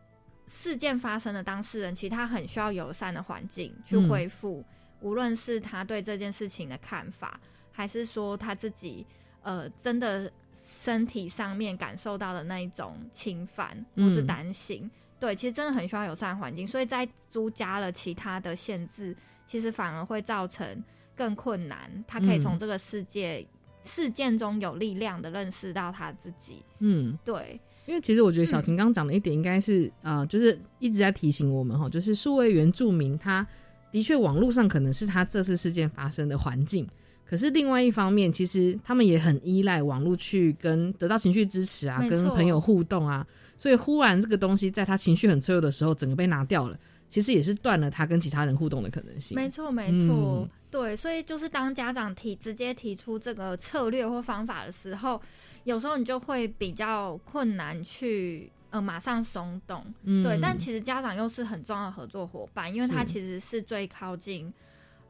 [0.48, 4.64] 事件发生的当事人，其实他很需要友善的环境去嗯恢复，
[5.02, 7.40] 无论是他对这件事情的看法，
[7.72, 9.06] 还是说他自己
[9.42, 14.90] 呃真的身体上面感受到的那一种侵犯或是嗯担心。
[15.18, 19.16] 对，其实真的很需要友善的环境，所以在租加了其他的限制，
[19.48, 20.84] 其实反而会造成
[21.16, 21.90] 更困难。
[22.08, 22.60] 他可以从嗯。
[22.60, 23.46] 这个世界、
[23.84, 26.64] 事件中有力量的认识到他自己。
[26.80, 33.46] 嗯，对，因为其实我觉得小琴刚刚讲的一点，应该是、呃，就是一直在提醒我们哈，就是数位原住民，他
[33.92, 36.88] 的确网络上可能是他这次事件发生的环境，
[37.26, 43.26] 可是另外一方面，其实他们也很依赖网络去跟得到情绪支持啊，跟朋友互动啊，
[43.58, 46.78] 所以忽然这个东西在他情绪很脆弱的时候，整个被拿掉了，
[47.10, 49.36] 其实也是断了他跟其他人互动的可能性。
[49.36, 55.22] 没错，没错，嗯对，所以就是当家长提直接提出这个策略或方法的时候，
[55.64, 60.38] 有时候你就会比较困难去呃马上松动，嗯对。
[60.42, 64.54] 但其实家长又是很重要的合作伙伴，因为他其实是最靠近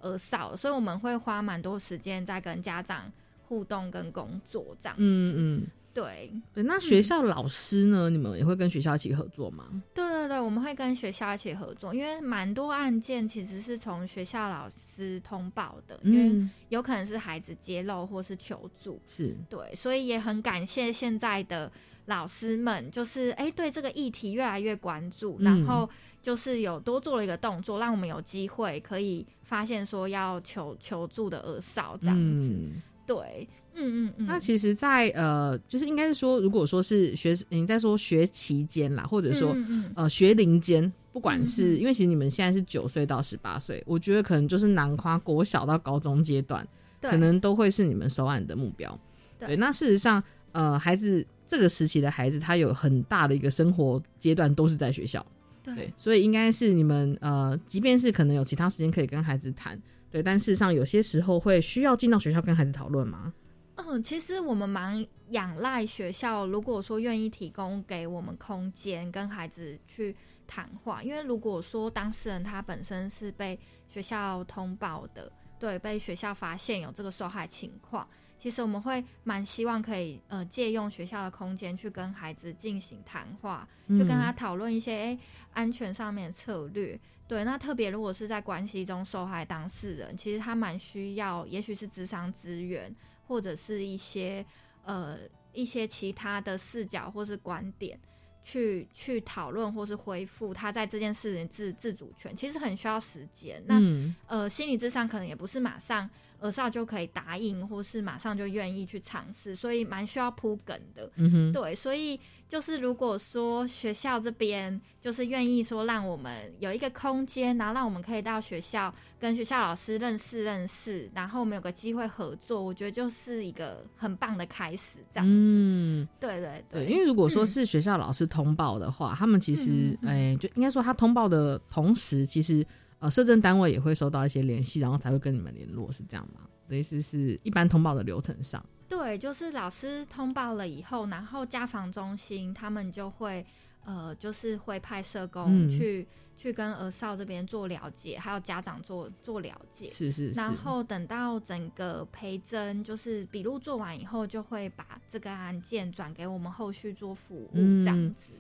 [0.02, 3.12] 儿少，所以我们会花蛮多时间在跟家长
[3.48, 5.04] 互动跟工作这样子。
[5.04, 6.62] 嗯嗯，对，对。
[6.64, 8.10] 那学校老师呢？
[8.10, 9.82] 你们也会跟学校一起合作吗？
[9.94, 21.72] 对对对，我们会跟学校一起合作，因为蛮多案件其实是从学校老师通报的，因为嗯，有可能是孩子揭露或是求助，是，对，所以也很感谢现在的
[22.08, 25.46] 老师们，就是哎、对这个议题越来越关注，嗯。
[25.46, 25.90] 然后
[26.22, 32.82] 就是有多做了一个动作，让我们有机会可以发现说要求求助的儿少这样子，嗯。
[33.08, 46.66] 对，嗯嗯嗯，那其实在，呃，就是应该是说，如果说是学，你在说学期间啦，或者说、嗯嗯呃学龄间，不管是、因为其实你们现在是九岁到十八岁，我觉得可能就是囊括国小到高中阶段，
[47.02, 47.12] 对。
[47.12, 48.98] 可能都会是你们收案的目标。
[49.38, 55.24] 对那事实上，呃，孩子这个时期的孩子，他有很大的一个生活阶段都是在学校，
[55.62, 55.76] 对。
[55.76, 63.34] 对，所以应该是你们呃，即便是可能有其他时间可以跟孩子谈，对，但事实上有些时候会需要进到学校跟孩子讨论吗？
[63.76, 70.16] 嗯，其实我们蛮仰赖学校，如果说愿意提供给我们空间跟孩子去
[70.48, 73.60] 谈话，因为如果说当事人他本身是被
[73.90, 78.08] 学校通报的，对，被学校发现有这个受害情况，
[78.40, 85.20] 其实我们会蛮希望可以呃借用学校的空间去跟孩子进行谈话，去跟他嗯讨论一些诶
[85.54, 86.98] 安全上面的策略。
[87.28, 92.96] 对，那特别如果是在关系中受害当事人，其实他蛮需要，也许是智商资源，
[93.28, 94.46] 或者是一些
[94.84, 95.18] 呃
[95.54, 98.00] 一些其他的视角或是观点，
[98.44, 103.64] 去去讨论或是恢复他在这件事情自自主权，其实很需要时间。
[103.66, 106.10] 那、嗯呃，心理智商可能也不是马上
[106.40, 111.10] 儿少就可以答应，或是马上就愿意去尝试，所以蛮需要铺梗的。
[111.52, 125.32] 对，所以就是如果说学校这边就是愿意说让我们有一个空间，然后让我们可以到学校跟学校老师认识认识，然后我们有个机会合作，我觉得就是一个很棒的开始，这样子。
[125.34, 132.66] 嗯，对对对，因为如果说嗯是学校老师通报的话，他们其实哎、就应该说他通报的同时，其实
[133.00, 136.42] 呃，社政单位也会收到一些联系，然后才会跟你们联络，是这样吗？
[136.68, 143.46] 的意思是一般通报的流程上，对，就是老师通报了以后，然后家访中心他们就会
[143.84, 149.90] 呃，就是会派社工嗯去、去跟儿少这边做了解，还有家长做做了解。
[149.90, 158.34] 是是是，然后等到整个陪真就是笔录做完以后，就会把这个案件转给我们后续做服务，嗯这样子。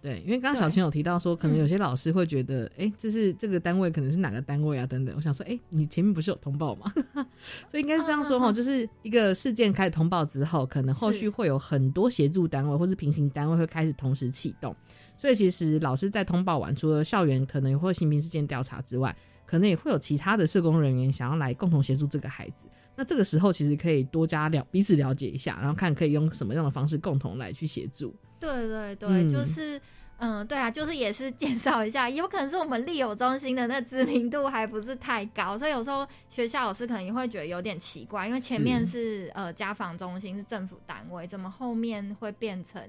[0.00, 5.14] 对，因为刚刚小青有提到说，可能有些老师会觉得，哎、这是这个单位可能是哪个单位啊，等等。
[5.16, 6.92] 我想说，哎、你前面不是有通报吗？
[7.70, 14.74] 所以应该是这样说哈，就是一个事件开始通报之后，可能后续会有很多协助单位或是平行单位会开始同时启动。
[15.16, 22.66] 所以其实老师在通报完，除了校园可能也会性平事件调查之外，可能也会有其他的社工人员想要来共同协助这个孩子。
[22.98, 28.12] 那这个时候其实可以多加了彼此了解一下，然后看可以用什么样的方式共同来去协助。
[28.40, 29.80] 对对对，嗯就是。
[30.20, 42.82] 嗯，对啊，就是也是介绍一下，有可能是我们利友中心的那知名度还不是太高，所以有时候学校老师可能也会觉得有点奇怪，因为前面是呃家访中心是政府单位，怎么后面会变成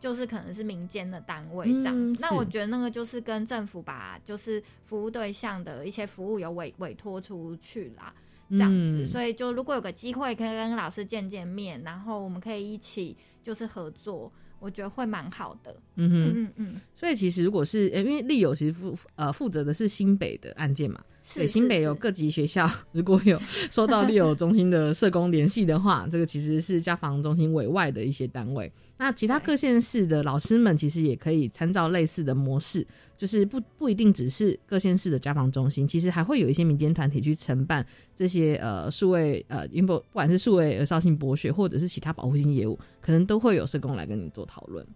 [0.00, 2.14] 就是可能是民间的单位这样子？
[2.14, 8.12] 嗯那我觉得那个就是跟政府把就是服务对象的一些服务有委委托出去啦。
[8.54, 9.06] 这样子，嗯。
[9.06, 15.76] 所以就如果有个机会可以跟老师见见面，然后我们可以一起就是合作，我觉得会蛮好的。
[15.96, 28.70] 嗯哼，嗯嗯，所以其实如果是，呃因为丽友其实负呃负责的是新北的案件嘛，对，是是新北有各级学校 如果有收到利友中心的社工联系的话，这个其实是家防中心委外的一些单位。
[28.96, 32.86] 那其他各县市的老师们其实也可以参照类似的模式，
[33.18, 37.84] 就是不不一定只是各县市的家防中心，其实还会有一些民间团体去承办
[38.14, 44.86] 这些呃数位呃，因不不管是数位儿少性博学或者是其他保护性业务，可能都会有社工来跟你做讨论。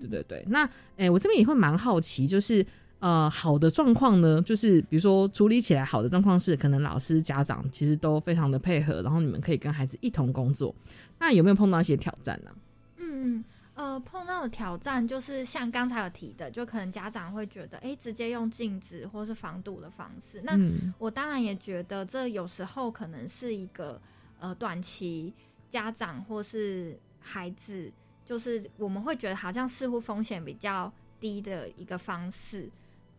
[0.00, 2.64] 对对对，那诶、我这边也会蛮好奇，就是
[3.02, 10.72] 呃，好的状况呢，就是比如说处理起来好的状况是，可能老师、家长其实都非常的配合，然后你们可以跟孩子一同工作。
[11.18, 12.50] 那有没有碰到一些挑战呢、
[12.98, 13.44] 嗯嗯，
[13.74, 20.40] 呃，碰到的挑战就是像刚才有提的，就可能家长会觉得，哎、直接用禁止或是防堵的方式。
[20.44, 24.00] 那嗯我当然也觉得，这有时候可能是一个
[24.38, 25.34] 呃短期
[25.68, 27.90] 家长或是孩子，
[28.24, 32.70] 就是我们会觉得好像似乎风险比较低的一个方式。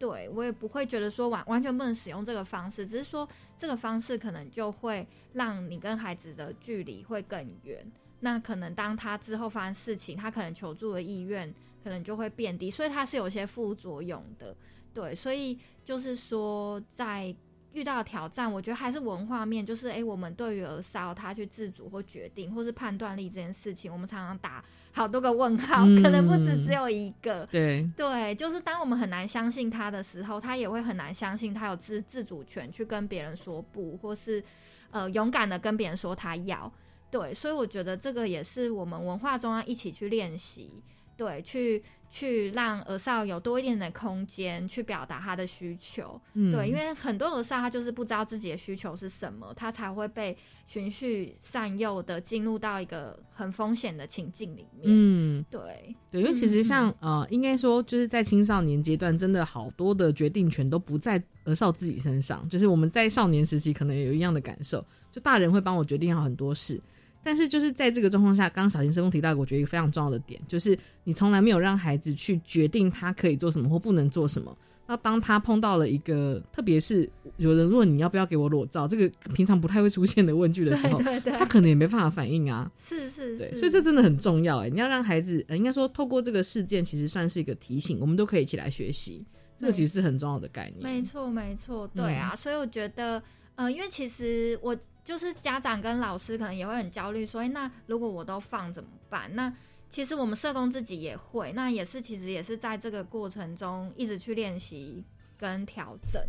[0.03, 3.25] 对我也不会觉得说完完全不能使用这个方式，只是说
[3.57, 7.89] 这个方式可能就会让你跟孩子的距离会更远。
[8.19, 11.49] 那可能当他之后发生事情，他可能求助的意愿
[11.81, 14.53] 可能就会变低，所以他是有些副作用的。
[14.93, 17.33] 对，所以就是说在。
[17.73, 27.45] 遇到挑战，我觉得还是文化面，就是诶，我们对于儿少他去自主或决定或是判断力这件事情，我们常常打好多个问号，可能不止只有一个。
[27.51, 34.43] 对对，就是当我们很难相信他的时候，他也会很难相信他有自自主权去跟别人说不，或是
[34.91, 36.71] 呃勇敢的跟别人说他要。
[37.09, 40.71] 对，所以我觉得这个也是我们文化中要一起去练习，
[41.17, 41.83] 对，去。
[42.13, 50.37] 去让儿少有多一点的空间去表达他的需求，对，因为很多儿少他就是不知道自己的需求是什么，他才会被
[50.67, 54.83] 循序善诱的进入到一个很风险的情境里面。
[54.83, 66.79] 嗯，对，对，因为其实像呃，应该说就是在青少年阶段，真的好多的决定权都不在儿少自己身上，就是我们在少年时期可能也有一样的感受，就大人会帮我决定好很多事。
[67.23, 74.55] 但是就是在这个状况下，刚刚小新师傅提到，我觉得一个非常重要的点，就是你从来没有让孩子去决定他可以做什么或不能做什么。
[74.85, 81.01] 那当他碰到了一个，特别是有人问你要不要给我裸照，这个平常不太会出现的问句的时候，
[81.37, 82.69] 他可能也没办法反应啊。
[82.77, 89.25] 是是，对，所以这真的很重要哎，你要让孩子，呃，应该说透过这个事件，其实算是一个提醒，我们都可以一起来学习，
[89.57, 90.83] 这个其实是很重要的概念。
[90.83, 93.23] 没错没错，对啊，所以我觉得，
[93.55, 94.75] 呃，因为其实我。
[95.03, 99.53] 就是家长跟老师可能也会很焦虑，说：“哎，那如果我都放怎么办？”那
[99.89, 105.03] 其实我们社工自己也会，那也是其实也是在这个过程中一直去练习
[105.37, 106.21] 跟调整，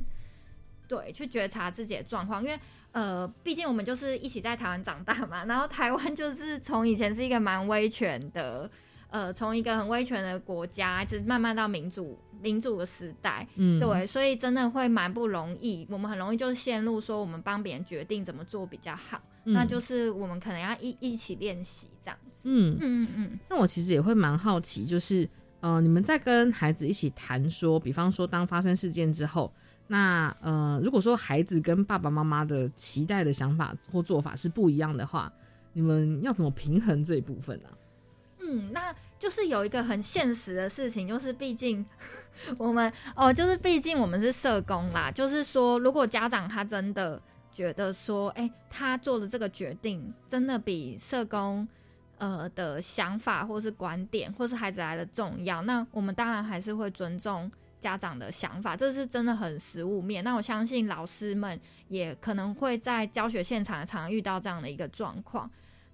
[0.88, 2.42] 对，去觉察自己的状况。
[2.42, 2.58] 因为
[2.92, 8.70] 呃，毕竟我们就是一起在台湾长大嘛，然后台湾就是从以前是一个蛮威权的。
[9.08, 15.86] 呃，从一个很威权的国家，就是慢慢到民主民主的时代，嗯，对，所以真的会蛮不容易。
[15.88, 22.48] 我们很容易就是陷入说，我们帮别人决定怎么做比较好，那就是我们可能要一一起练习这样子。
[22.48, 23.38] 嗯嗯嗯。
[23.48, 25.28] 那我其实也会蛮好奇，就是
[25.60, 29.52] 呃，你们在跟孩子一起谈说，比方说当发生事件之后，
[29.86, 35.32] 那呃，如果说孩子跟爸爸妈妈的期待的想法或做法是不一样的话，
[35.72, 37.68] 你们要怎么平衡这一部分呢？
[38.46, 41.84] 嗯，那就是有一个很现实的事情，就是毕竟
[42.58, 45.10] 我们哦，就是毕竟我们是社工啦。
[45.10, 47.20] 就是说，如果家长他真的
[47.50, 51.66] 觉得说，哎，他做的这个决定真的比社工
[52.18, 60.22] 呃的想法或是观点或是孩子来的重要，那我们当然还是会尊重家长的想法，这是真的很实物面。
[60.22, 65.50] 那我相信老师们也可能会在教学现场常遇到这样的一个状况。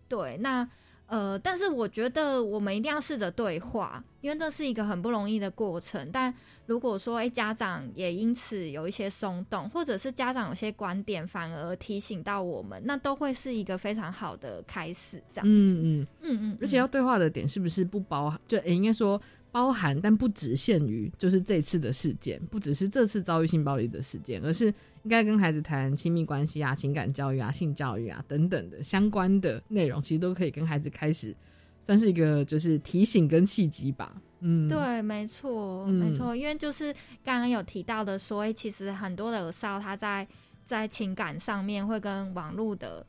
[0.09, 0.69] 对，那。
[1.11, 6.09] 呃，但是我觉得我们一定要试着对话，因为这是一个很不容易的过程。
[6.13, 6.33] 但
[6.67, 15.21] 如果说，哎，家长也因此有一些松动，或者是家长有些观点反而提醒到我们，那都会是一个非常好的开始。
[15.33, 18.41] 这样子，嗯嗯嗯嗯，而且要对话的点是不是不包含？
[18.47, 19.21] 就应该说。
[19.53, 24.73] 包含，但不只限于，就是这次的事件，不只是这次遭遇性暴力的事件，而是
[25.03, 31.35] 应该跟孩子谈亲密关系啊、情感教育啊、性教育啊等等的相关的内容，其实都可以跟孩子开始，
[31.83, 34.21] 算是一个就是提醒跟契机吧。
[34.41, 36.93] 嗯，对，没错，没错，因为就是
[37.25, 40.27] 刚刚有提到的，所以其实很多的少他在
[40.65, 43.05] 在情感上面会跟网络的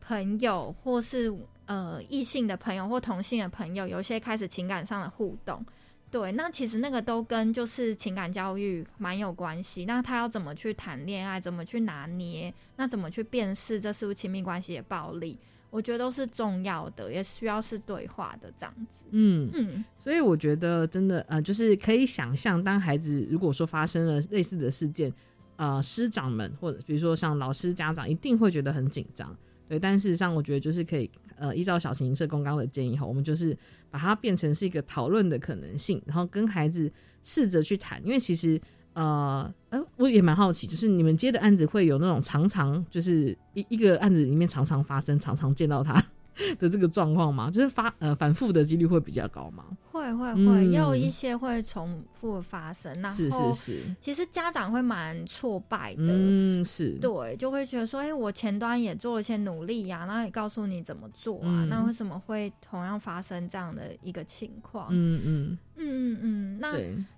[0.00, 1.34] 朋友或是。
[1.68, 5.66] 呃，异性的朋友或同性的朋友，有一些开始情感上的互动，
[6.08, 9.84] 对，那其实那个都跟就是情感教育蛮有关系。
[9.84, 15.36] 那他要怎么去谈恋爱，怎么去拿捏，那怎么去辨识这是不是亲密关系的暴力，
[15.68, 19.04] 我觉得都是重要的，也需要是对话的这样子。
[19.10, 25.12] 嗯嗯，所以我觉得真的呃，就是可以想象，当孩子如果说发生了类似的事件，
[25.56, 29.36] 呃，师长们或者比如说像老师、家长，一定会觉得很紧张。
[29.68, 33.56] 对，但事实上，我觉得就是可以，呃，依照小型社工刚的建议哈，我们就是
[33.90, 36.90] 把它变成是一个讨论的可能性，然后跟孩子
[37.22, 38.60] 试着去谈，因为其实，
[38.92, 46.02] 呃，呃，我也蛮好奇，就是你们接的案子会有那种常常就是一一个案子里面常常发生，常常见到他。
[46.58, 47.50] 的这个状况吗？
[47.50, 49.64] 就是发呃反复的几率会比较高吗？
[49.90, 52.92] 会会会，也有一些会重复发生。
[53.00, 56.02] 然后是是是，其实家长会蛮挫败的。
[56.02, 64.88] 嗯，是对，就会觉得说，哎，我前端也做了一些努力呀，然后也告诉你怎么做啊，那为什么会同样发生这样的一个情况？
[64.90, 66.74] 嗯嗯嗯嗯嗯，那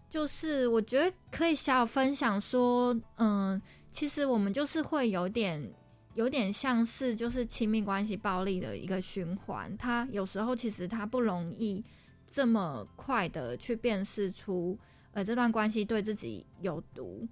[0.09, 3.61] 就是我觉得可以小小分享说，嗯，
[3.91, 5.63] 其实我们就是会有点。
[6.19, 11.81] 有点像是就是亲密关系暴力的一个循环，他有时候其实他不容易
[12.29, 14.77] 这么快的去辨识出，
[15.13, 17.25] 呃，这段关系对自己有毒，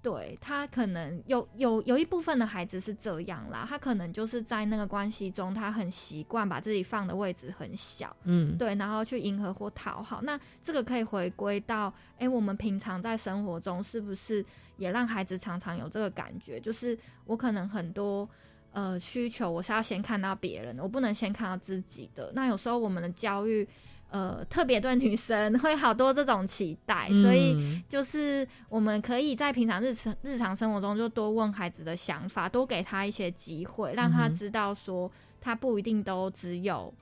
[0.00, 10.22] 对他可能有有有一部分的孩子是这样啦，他可能就是在那个关系中，他很习惯把自己放的位置很小，嗯，对，然后去迎合或讨好。
[10.22, 14.44] 那这个可以回归到，哎，我们平常在生活中是不是
[14.76, 16.60] 也让孩子常常有这个感觉？
[16.60, 16.96] 就是
[17.26, 18.28] 我可能很多
[18.72, 22.30] 呃需求，我是要先看到别人，我不能先看到自己的。
[22.34, 23.68] 那有时候我们的教育。
[24.10, 36.92] 呃，特别对女生会好多这种期待，所以就是我们可以在平常日常日常生活中就多问孩子的想法，多给他一些机会，让他知道说他不一定都只有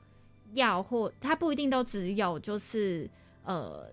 [0.54, 3.08] 要或他不一定都只有就是
[3.44, 3.86] 呃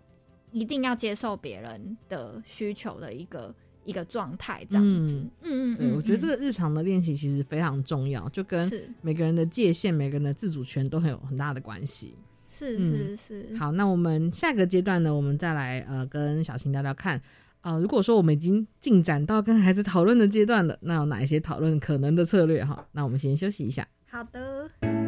[0.52, 3.54] 一定要接受别人的需求的一个
[3.86, 5.18] 一个状态这样子。
[5.42, 8.68] 嗯嗯，对，我觉得这个日常的练习其实非常重要，就跟
[9.02, 12.18] 每个人的界限、每个人的自主权都很有很大的关系。
[12.64, 17.22] 是是是，好，那我们下个阶段呢，我们再来呃跟小晴聊聊看，
[17.62, 22.88] 呃，如果说我们已经进展到跟孩子讨论的阶段了，那有哪一些讨论可能的策略哈？
[22.94, 23.88] 那我们先休息一下。
[24.10, 25.03] 好的。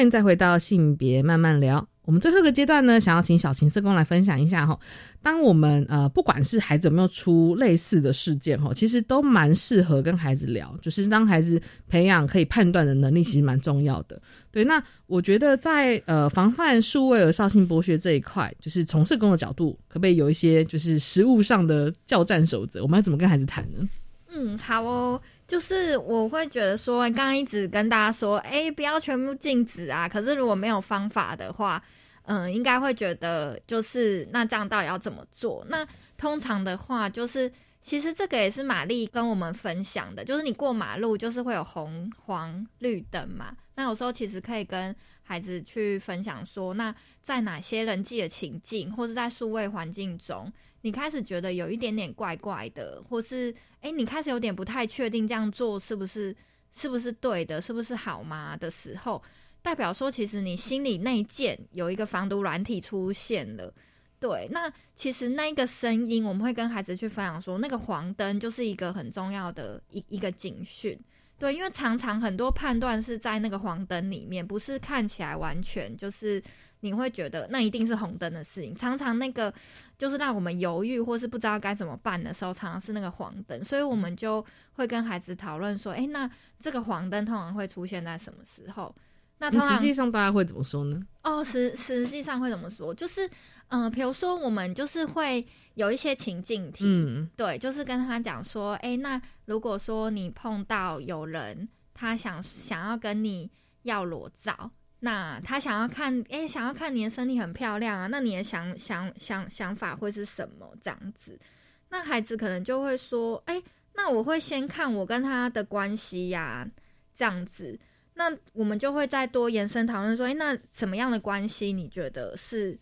[0.00, 1.86] 欢迎再回到性别慢慢聊。
[2.06, 4.80] 我们最后一个阶段呢，想要请小琴社工来分享一下哈。
[5.22, 10.74] 当我们呃，不管是孩子有没有出类似的事件哈，其实都蛮适合跟孩子聊。
[10.80, 14.18] 就是当孩子培养可以判断的能力，其实蛮重要的。
[14.50, 22.82] 对，那我觉得在呃防范数位儿少性剥削这一块，就是从社工的角度，可不可以有一些就是实物上的教战守则？
[22.82, 23.86] 我们要怎么跟孩子谈呢？
[24.32, 25.20] 嗯，好哦。
[25.50, 30.08] 就是我会觉得说，刚刚一直跟大家说，哎，不要全部禁止啊。
[30.08, 31.82] 可是如果没有方法的话，
[32.22, 35.66] 嗯，应该会觉得就是那这样到底要怎么做？
[35.68, 35.84] 那
[36.16, 37.50] 通常的话，就是
[37.82, 43.56] 其实这个也是玛丽跟我们分享的，就是你过马路就是会有红、黄、绿灯嘛。
[43.74, 44.94] 那有时候其实可以跟
[45.24, 50.52] 孩子去分享说，那在哪些人际的情境，或是在数位环境中。
[50.82, 56.34] 你开始觉得有一点点怪怪的，或是哎，你开始有点不太确定这样做是不是
[56.72, 59.22] 是不是对的，是不是好吗的时候，
[59.62, 63.72] 代表说其实你心里内建有一个防毒软体出现了。
[64.18, 70.98] 对，那其实那一个声音，我们会跟孩子去分享说，那个黄灯就是一个很重要的一一个警讯。
[71.40, 76.40] 对，因为常常很多判断是在那个黄灯里面，不是看起来完全就是。
[76.82, 79.52] 你会觉得那一定是红灯的事情，常常那个
[79.98, 84.42] 就是让我们犹豫或是不知道该怎么办的时候，常常是那个黄灯，所以我们就
[84.76, 88.94] 会跟孩子讨论说：“哎，那这个黄灯通常会出现在什么时候？”
[89.40, 91.00] 那实际上大家会怎么说呢？
[91.24, 92.94] 哦，实实际上会怎么说？
[92.94, 93.28] 就是，
[93.68, 103.50] 嗯，比如说我们就是会有一些情境题，嗯，对，就是跟他讲说：“哎，那如果说你碰到有人他想想要跟你
[103.82, 104.70] 要裸照。”
[105.02, 110.70] 那他想要看，哎，想要看你的身体很漂亮啊，那你的想想想想法会是什么？
[110.78, 111.40] 这样子，
[111.88, 113.62] 那孩子可能就会说，哎，
[113.94, 116.68] 那我会先看我跟他的关系呀，
[117.14, 117.80] 这样子，
[118.14, 122.78] 那我们就会再多延伸讨论说，哎，那什么样的关系你觉得是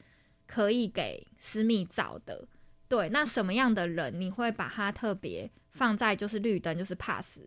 [0.46, 2.46] 可以给私密照的？
[2.88, 5.50] 对，那什么样的人你会把他特别？
[5.70, 7.38] 放在就是绿灯就是 pass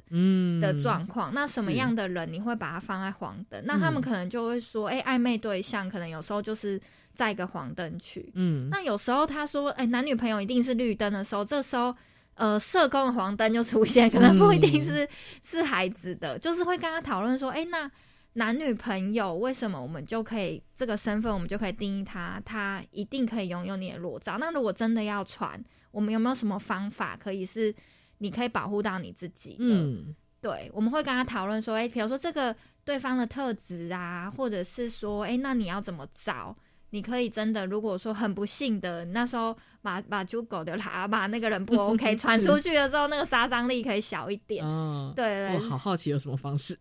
[0.62, 3.62] 的状况，那什么样的人你会把他放在黄灯？
[3.66, 6.80] 那他们可能就会说，哎，暧昧对象可能有时候就是
[7.14, 8.32] 在一个黄灯区。
[8.36, 11.94] 嗯，那有时候他说，哎，男女朋友一定是绿灯的时候，这时候
[12.42, 15.08] 呃，社工的黄灯就出现，可能不一定是
[15.44, 17.89] 是孩子的，就是会跟他讨论说，哎，那
[18.34, 24.38] 男女朋友为什么我们就可以这个身份，我们就可以定义他，他一定可以拥有你的裸照？
[24.39, 27.74] 那如果真的要传，我们有没有什么方法可以是？
[28.18, 36.56] 你可以保护到你自己的，对，我们会跟他讨论说，哎，比如说这个对方的特质啊，或者是说，哎，那你要怎么找？
[36.92, 44.64] 你可以真的，如果说很不幸的那时候把把猪狗的喇叭那个人不 OK 传出去的时候，那个杀伤力可以小一点。
[44.66, 45.36] 嗯，对。
[45.38, 46.78] 对我好好奇有什么方式？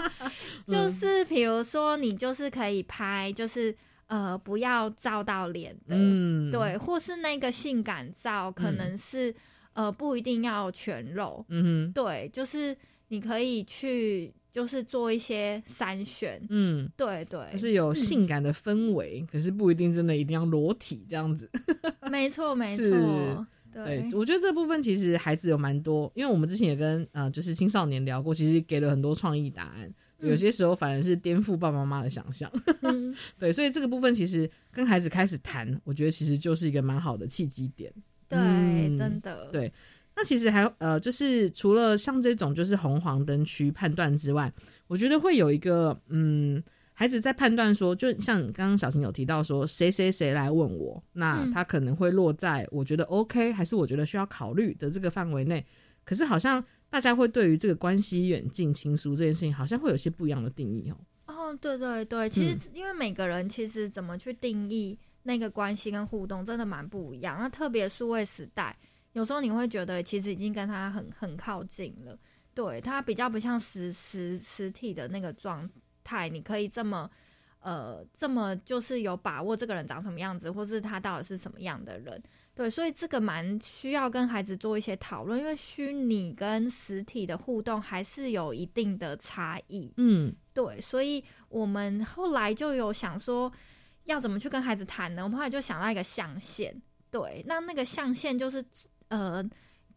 [0.66, 3.74] 就是比如说你就是可以拍，就是
[4.06, 6.52] 呃不要照到脸的，嗯。
[6.52, 9.34] 对，或是那个性感照可能是、
[9.72, 12.76] 呃不一定要全露，嗯哼，对，就是
[13.08, 21.48] 你可以去就是做一些筛选，嗯，对对，就是有性感的氛围，可是不一定真的一定要裸体这样子。
[22.10, 29.94] 没错没错，对对，我觉得这部分其实孩子有蛮多，因为我们之前也跟呃就是青少年聊过，其实给了很多创意答案。
[30.18, 32.50] 有些时候反而是颠覆爸爸妈妈的想象，
[32.82, 37.92] 嗯 对，所以这个部分其实跟孩子开始谈，我觉得其实就是一个蛮好的契机点。
[38.28, 39.72] 对，嗯真的，对，
[40.20, 44.52] 那其实还有呃，就是除了像这种就是红黄灯区判断之外，
[44.88, 46.60] 我觉得会有一个嗯，
[46.92, 55.64] 孩子在判断说，就像刚刚小晴有提到说，谁谁谁来问我，那嗯他可能会落在我觉得 OK，还是我觉得需要考虑的这个范围内。
[56.04, 60.96] 可是好像大家会对于这个关系远近亲疏这件事情，好像会有些不一样的定义哦。
[61.26, 67.38] 哦，对对对，其实嗯因为每个人其实怎么去定义那个关系跟互动，真的蛮不一样。
[67.38, 68.74] 那特别数位时代，
[69.18, 72.16] 有时候你会觉得其实已经跟他很很靠近了，
[72.54, 75.68] 对他比较不像实实实体的那个状
[76.04, 77.10] 态，你可以这么
[77.58, 82.22] 呃这么就是有把握这个人长什么样子，或是他到底是什么样的人。
[82.54, 89.92] 对，所以这个蛮需要跟孩子做一些讨论，因为虚拟跟实体的互动还是有一定的差异。
[89.96, 93.52] 嗯对，所以我们后来就有想说，
[94.04, 95.24] 要怎么去跟孩子谈呢？
[95.24, 98.64] 我们后来就想到一个象限，对，那那个象限就是
[99.08, 99.44] 呃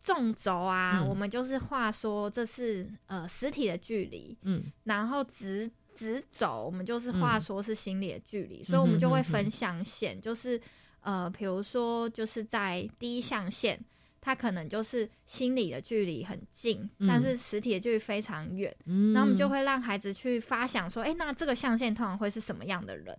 [0.01, 10.59] 纵轴啊，嗯我们就是话说这是呃实体的距离，嗯然后直直轴我们就是画嗯说是心理的距离，所以我们就会分象限，就是
[11.01, 13.79] 呃比如说就是在第一象限。
[14.23, 18.71] 它可能就是心理的距离很近，但嗯是实体的距离非常远。
[18.85, 23.17] 嗯，然后我们就会让孩子去发想说，哎、那这个象限通常会是什么样的人？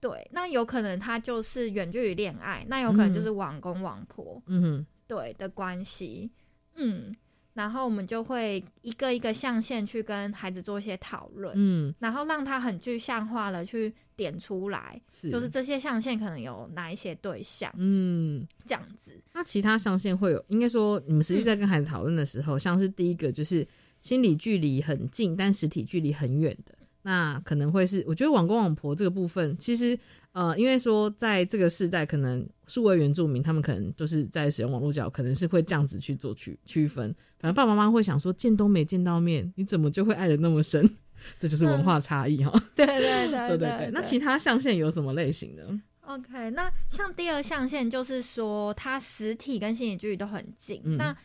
[0.00, 4.86] 对，那有可能他就是远距离恋爱，那有可能就是网公网婆，嗯哼。
[5.08, 6.30] 对的关系，
[6.74, 7.16] 嗯，
[7.54, 15.30] 然后我们就会一个一个象限去跟孩子做一些讨论，嗯然后让他很具象化的去点出来，是。
[15.30, 18.46] 就是这些象限可能有哪一些对象，嗯。
[18.66, 23.66] 这样子，那其他象限会有，应该说你们实际在跟孩子讨论的时候，像是第一个就是
[24.02, 26.74] 心理距离很近，但实体距离很远的，
[27.08, 29.98] 那可能会是我觉得网公网婆这个部分，其实
[30.32, 37.06] 呃，因为说在这个时代，可能数位原住民他们可能就是在使用网络交友，可能是会这样子去做区区分。
[37.38, 40.86] 反正爸爸妈妈会想说，见都没见到面，你怎么就会爱的那么深？
[41.40, 42.52] 这就是文化差异哈。
[42.76, 43.90] 对对对对对对。
[43.90, 45.66] 那其他象限有什么类型的
[46.02, 50.82] ？OK，那像第二象限就是说，它实体跟心理距离都很近。
[50.84, 51.16] 嗯那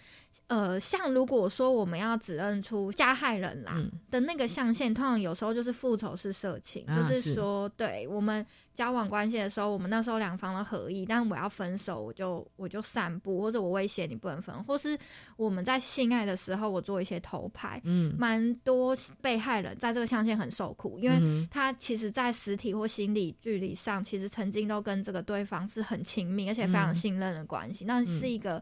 [0.48, 3.91] 呃，像如果说我们要指认出加害人啦、嗯。
[4.12, 7.34] 的那个象限，通常有时候就是复仇式色情，啊就是是。
[7.34, 14.98] 说，对我们交往关系的时候，我们那时候两方的合意，但我要分手，我就我就散步，或者我威胁你不能分，或是
[15.38, 18.14] 我们在性爱的时候，我做一些偷拍，嗯。
[18.20, 26.96] 蛮多被害人在这个象限很受苦，因为他其实，在实体或心理距离上，其实曾经都跟这个对方是很亲密，而且非常嗯。
[26.96, 28.62] 信任的关系，那是一个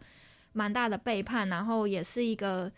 [0.53, 2.71] 蛮大的背叛，然后也是一个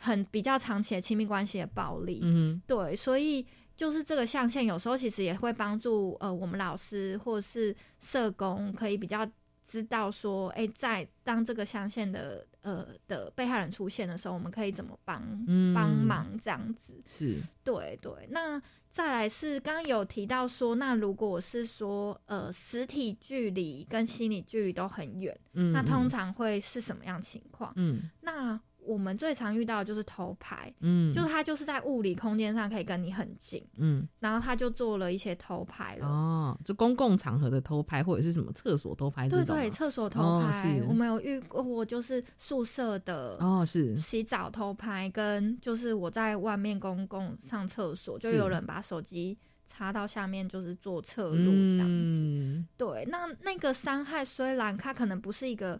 [0.00, 2.20] 很比较长期的亲密关系的暴力。
[2.22, 3.44] 嗯对，所以
[3.76, 9.28] 就是这个象限，有时候其实也会帮助呃我们老师或是社工可以比较
[9.68, 15.74] 知道说，哎、在当这个象限的呃的被害人出现的时候，我们可以怎么帮嗯。
[15.74, 16.94] 帮忙这样子。
[17.06, 17.36] 是。
[17.62, 26.08] 对对，那再来是刚刚有提到说，那如果是说呃实体距离跟心理距离都很远，嗯那通嗯。
[26.08, 27.70] 常会是什么样情况？
[27.76, 28.10] 嗯。
[28.22, 28.58] 那
[28.88, 31.12] 我们最常遇到的就是偷拍，嗯。
[31.12, 34.08] 就是他就是在物理空间上可以跟你很近，嗯。
[34.20, 36.06] 然后他就做了一些偷拍了。
[36.06, 40.84] 哦，就公共场合的偷拍或者是什么厕所偷拍这对对，厕所偷哦拍，是。
[40.88, 43.96] 我们有遇过，就是宿舍的哦是。
[43.98, 49.36] 洗澡偷拍，跟就是我在外面公共上厕所，就有人把手机
[49.66, 52.22] 插到下面，就是做侧录这样子。
[52.24, 52.66] 嗯。
[52.76, 55.78] 对，那那个伤害虽然它可能不是一个，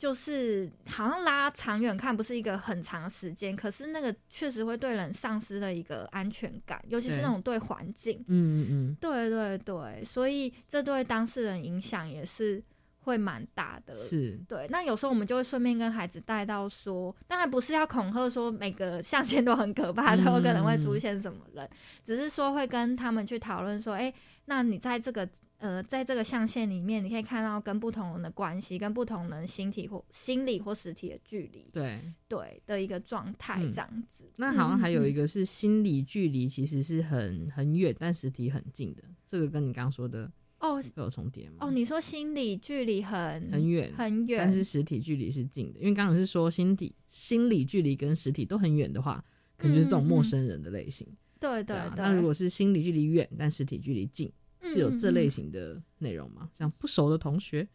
[0.00, 8.24] 就是好像拉长远看不是一个很长时间，可是那个确实会对人丧失了一个安全感，尤其是那种对环境。
[8.28, 12.62] 嗯嗯对对对，所以这对当事人影响也是
[13.00, 13.94] 会蛮大的。
[13.94, 21.68] 是对，那有时候我们就会顺便跟孩子带到说，当然不是要恐吓说每个象限都很可怕， 都有可能会出现什么人，
[22.02, 24.10] 只是说会跟他们去讨论说，哎、
[24.46, 25.28] 那你在这个
[25.60, 32.00] 呃，在这个象限里面，你可以看到跟不同人的关系，跟不同人心体或心理或实体的距离，对。
[32.26, 34.24] 对的一个状态嗯这样子。
[34.36, 40.30] 那好像还有一个，是心理距离其实是很很远，但实体很近的，这个跟你刚刚说的
[40.60, 41.56] 哦有重叠吗？
[41.60, 49.22] 哦，你说心理距离很很远很远，但是实体距离是近的，因为刚刚是说心理心理距离跟实体都很远的话，
[49.58, 51.06] 可能就是这种陌生人的类型。
[51.40, 51.76] 对对对。
[51.76, 54.30] 啊那如果是心理距离远但实体距离近，
[54.62, 56.50] 是有这类型的内容吗？
[56.54, 57.66] 像不熟的同学，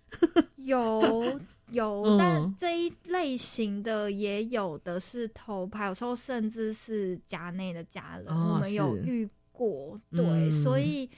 [0.58, 1.40] 有
[1.72, 10.00] 有，嗯但这一类型的也有的是偷拍，有时候甚至是家内的家人，哦我们有遇过。
[10.12, 11.10] 对，嗯所以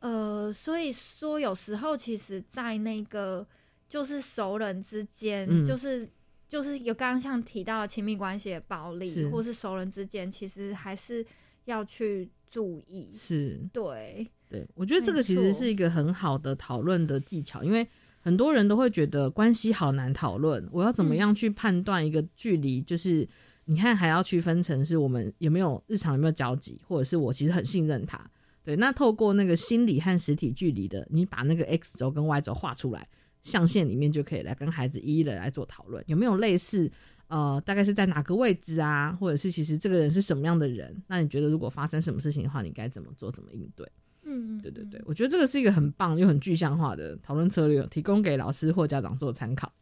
[0.00, 3.46] 呃，所以说有时候其实，在那个
[3.88, 6.08] 就是熟人之间，嗯就是。
[6.46, 11.24] 就是有刚刚像提到的亲密关系的暴力，是或是熟人之间，其实还是
[11.64, 13.10] 要去注意。
[13.12, 14.24] 是对，
[14.54, 17.84] 对，我觉得这个其实是一个很好的讨论的技巧，因为
[18.20, 22.80] 很多人都会觉得关系好难讨论，我要怎么嗯样去判断一个距离？
[22.80, 23.28] 就是
[23.64, 28.30] 你看还要区分成是我们有没有日常有没有交集，或者是我其实很信任他。
[28.62, 33.08] 对，那透过那个心理和实体距离的，你把那个 x 轴跟 y 轴画出来，
[33.42, 36.88] 象限里面就可以来跟孩子一一的来做讨论，有没有类似
[37.26, 41.02] 呃，大概是在哪个位置啊，或者是其实这个人是什么样的人？
[41.08, 43.86] 那你觉得如果发生什么事情的话，你该怎么做，怎么应对？
[44.24, 49.72] 嗯，对对对，我觉得这个是一个很棒又很具象化的讨论策略，提供给老师或家长做参考。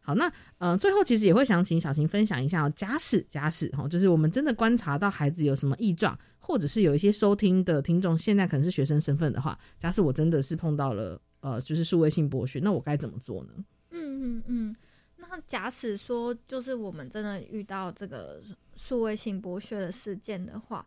[0.00, 13.50] 好，那呃，最后其实也会想请小琴分享一下、哦，假使假使哈，就是我们真的观察到孩子有什么异状，或者是有一些收听的听众现在可能是学生身份的话，假使我真的是碰到了呃，就是数位性剥削，那我该怎么做呢？
[13.90, 14.76] 嗯嗯嗯，
[15.16, 18.40] 那假使说就是我们真的遇到这个
[18.76, 20.86] 数位性剥削的事件的话，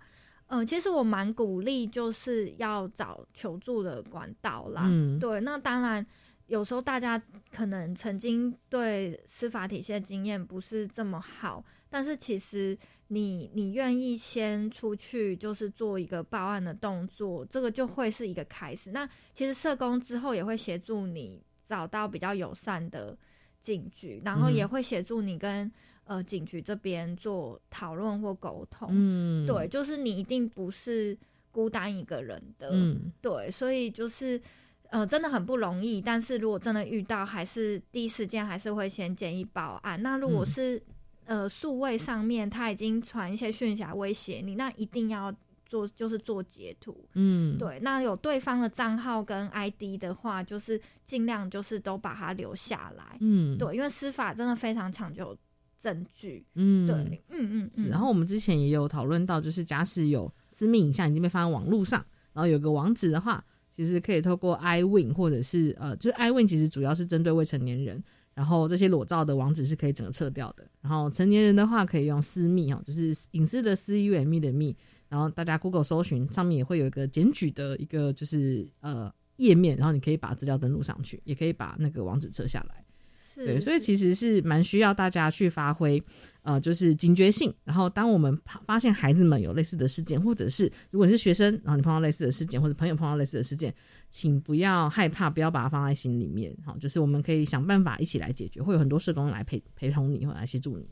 [0.52, 4.84] 嗯、其实我蛮鼓励就是要找求助的管道啦。
[4.86, 6.06] 嗯对，那当然
[6.48, 7.22] 有时候大家
[7.52, 12.78] 可能曾经对司法体系的经验不是这么好，但是其实
[13.08, 18.92] 你你愿意先出去就是做一个报案的动作，这个就会是一个开始。
[18.92, 23.18] 那其实社工之后也会协助你找到比较友善的
[23.62, 25.72] 警局，然后嗯也会协助你跟、
[26.06, 28.90] 呃警局这边做讨论或沟通。
[28.92, 31.18] 嗯，对，就是你一定不是
[31.52, 32.70] 孤单一个人的。
[32.72, 34.42] 嗯对，所以就是
[34.90, 36.02] 呃，真的很不容易。
[36.02, 40.02] 但是如果真的遇到，还是第一时间还是会先建议报案。
[40.02, 40.84] 那如果嗯是、
[41.26, 45.34] 呃数位上面他已经传一些讯息来威胁你，那一定要
[45.66, 47.08] 做就是做截图。
[47.14, 53.16] 嗯，对，那有对方的账号跟 ID 的话，就是尽量就是都把它留下来。
[53.22, 55.38] 嗯，对，因为司法真的非常讲究
[55.82, 56.46] 证据。
[56.54, 57.90] 嗯，对，嗯嗯是，嗯。
[57.90, 68.02] 然后我们之前也有讨论到，就是假使有私密影像已经被放在网络上，然后有个网址的话，其实可以透过 iWin 或者是呃，就是 iWin 其实主要是针对未成年人，
[68.36, 70.70] 然后这些裸照的网址是可以整个撤掉的。
[70.82, 74.76] 然后成年人的话可以用私密哦，就是隐私的私 U M 密的密，
[75.10, 82.86] 然后大家 Google 搜寻上面也会有一个检举的一个就是呃页面，然后你可以把资料登录上去，也可以把那个网址撤下来。
[83.34, 86.02] 是对，所以其实是蛮需要大家去发挥，
[86.42, 87.54] 呃，就是警觉性。
[87.64, 93.74] 然后，当我们发发现孩子们有类似的事件，或者是如果你是学生，然后你碰到类似的事件，或者朋友碰到类似的事件，
[94.10, 96.54] 请不要害怕，不要把它放在心里面。
[96.66, 100.86] 好，就是我们可以想办法一起来解决，会有很多社工来陪陪同你，或来协助你。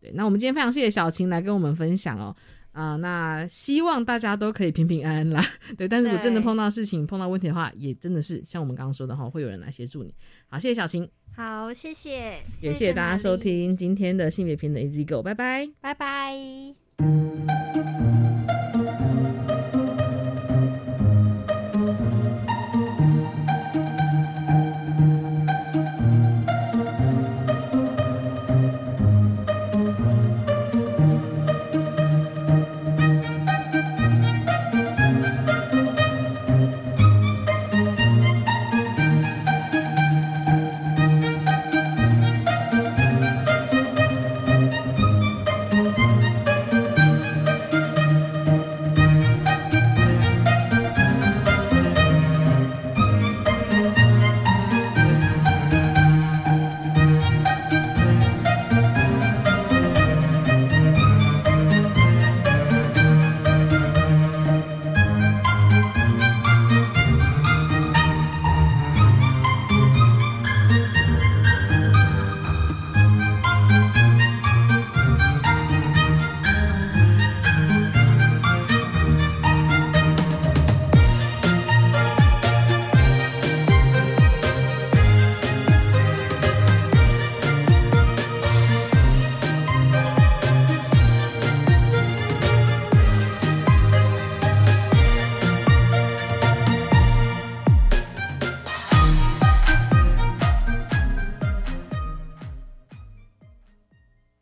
[0.00, 2.34] 对，那我们今天非常谢谢小琴来跟我们分享哦。
[2.76, 5.42] 啊、那希望大家都可以平平安安啦。
[5.78, 10.14] 对，但是如果真的碰到事情、碰到问题的话，也真的是像我们刚刚说的哈，会有人来协助你。
[10.48, 11.08] 好，谢谢小琴。
[11.34, 15.68] 好，谢谢，也谢谢大家收，听今天的性别平等 Easy Go，拜拜。
[15.80, 17.75] 拜拜。